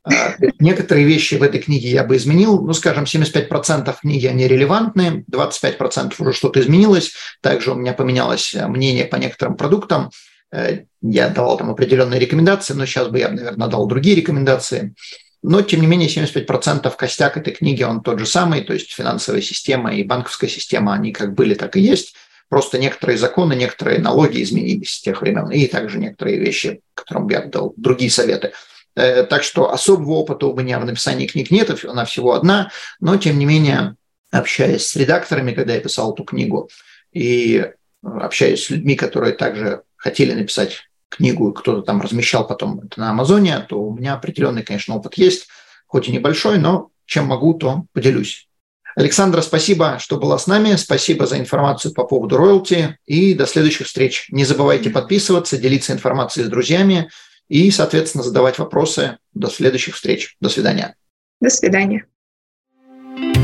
Э, 0.09 0.33
некоторые 0.59 1.05
вещи 1.05 1.35
в 1.35 1.43
этой 1.43 1.61
книге 1.61 1.89
я 1.89 2.03
бы 2.03 2.17
изменил. 2.17 2.61
Ну, 2.61 2.73
скажем, 2.73 3.05
75% 3.05 3.95
книги, 4.01 4.27
они 4.27 4.47
релевантны, 4.47 5.23
25% 5.31 6.13
уже 6.19 6.33
что-то 6.33 6.59
изменилось. 6.59 7.13
Также 7.41 7.71
у 7.71 7.75
меня 7.75 7.93
поменялось 7.93 8.53
мнение 8.53 9.05
по 9.05 9.15
некоторым 9.15 9.55
продуктам. 9.55 10.11
э, 10.51 10.83
я 11.01 11.29
давал 11.29 11.57
там 11.57 11.69
определенные 11.69 12.19
рекомендации, 12.19 12.73
но 12.73 12.85
сейчас 12.85 13.07
бы 13.07 13.19
я, 13.19 13.29
наверное, 13.29 13.67
дал 13.67 13.87
другие 13.87 14.15
рекомендации. 14.15 14.93
Но, 15.41 15.61
тем 15.61 15.81
не 15.81 15.87
менее, 15.87 16.09
75% 16.09 16.93
костяк 16.95 17.37
этой 17.37 17.53
книги, 17.53 17.83
он 17.83 18.01
тот 18.01 18.19
же 18.19 18.25
самый, 18.25 18.61
то 18.61 18.73
есть 18.73 18.91
финансовая 18.91 19.41
система 19.41 19.95
и 19.95 20.03
банковская 20.03 20.49
система, 20.49 20.93
они 20.93 21.13
как 21.13 21.33
были, 21.33 21.53
так 21.53 21.77
и 21.77 21.81
есть. 21.81 22.13
Просто 22.49 22.77
некоторые 22.77 23.17
законы, 23.17 23.53
некоторые 23.53 23.99
налоги 23.99 24.41
изменились 24.41 24.95
с 24.95 25.01
тех 25.01 25.21
времен, 25.21 25.49
и 25.51 25.67
также 25.67 25.99
некоторые 25.99 26.39
вещи, 26.39 26.81
которым 26.93 27.29
я 27.29 27.41
дал 27.41 27.73
другие 27.77 28.11
советы. 28.11 28.53
Э, 28.95 29.23
так 29.23 29.43
что 29.43 29.71
особого 29.71 30.13
опыта 30.13 30.47
у 30.47 30.55
меня 30.55 30.79
в 30.79 30.85
написании 30.85 31.27
книг 31.27 31.51
нет, 31.51 31.85
она 31.85 32.05
всего 32.05 32.33
одна, 32.33 32.71
но, 32.99 33.17
тем 33.17 33.39
не 33.39 33.45
менее, 33.45 33.95
общаясь 34.31 34.87
с 34.87 34.95
редакторами, 34.95 35.53
когда 35.53 35.75
я 35.75 35.79
писал 35.79 36.13
эту 36.13 36.23
книгу, 36.23 36.69
и 37.13 37.65
общаясь 38.01 38.65
с 38.65 38.69
людьми, 38.69 38.95
которые 38.95 39.33
также 39.33 39.83
хотели 39.95 40.33
написать 40.33 40.88
книгу, 41.09 41.51
кто-то 41.53 41.81
там 41.81 42.01
размещал 42.01 42.47
потом 42.47 42.81
это 42.81 42.99
на 42.99 43.09
Амазоне, 43.11 43.59
то 43.67 43.81
у 43.81 43.95
меня 43.95 44.13
определенный, 44.13 44.63
конечно, 44.63 44.95
опыт 44.95 45.15
есть, 45.15 45.47
хоть 45.87 46.07
и 46.07 46.11
небольшой, 46.11 46.59
но 46.59 46.89
чем 47.05 47.25
могу, 47.25 47.55
то 47.55 47.85
поделюсь. 47.93 48.47
Александра, 48.95 49.41
спасибо, 49.41 49.97
что 49.99 50.17
была 50.17 50.37
с 50.37 50.47
нами. 50.47 50.75
Спасибо 50.75 51.25
за 51.25 51.39
информацию 51.39 51.93
по 51.93 52.03
поводу 52.03 52.37
роялти. 52.37 52.97
И 53.05 53.33
до 53.33 53.45
следующих 53.45 53.87
встреч. 53.87 54.27
Не 54.29 54.45
забывайте 54.45 54.89
подписываться, 54.89 55.57
делиться 55.57 55.93
информацией 55.93 56.45
с 56.45 56.49
друзьями 56.49 57.09
и, 57.47 57.71
соответственно, 57.71 58.23
задавать 58.23 58.59
вопросы. 58.59 59.17
До 59.33 59.49
следующих 59.49 59.95
встреч. 59.95 60.35
До 60.41 60.49
свидания. 60.49 60.95
До 61.39 61.49
свидания. 61.49 62.07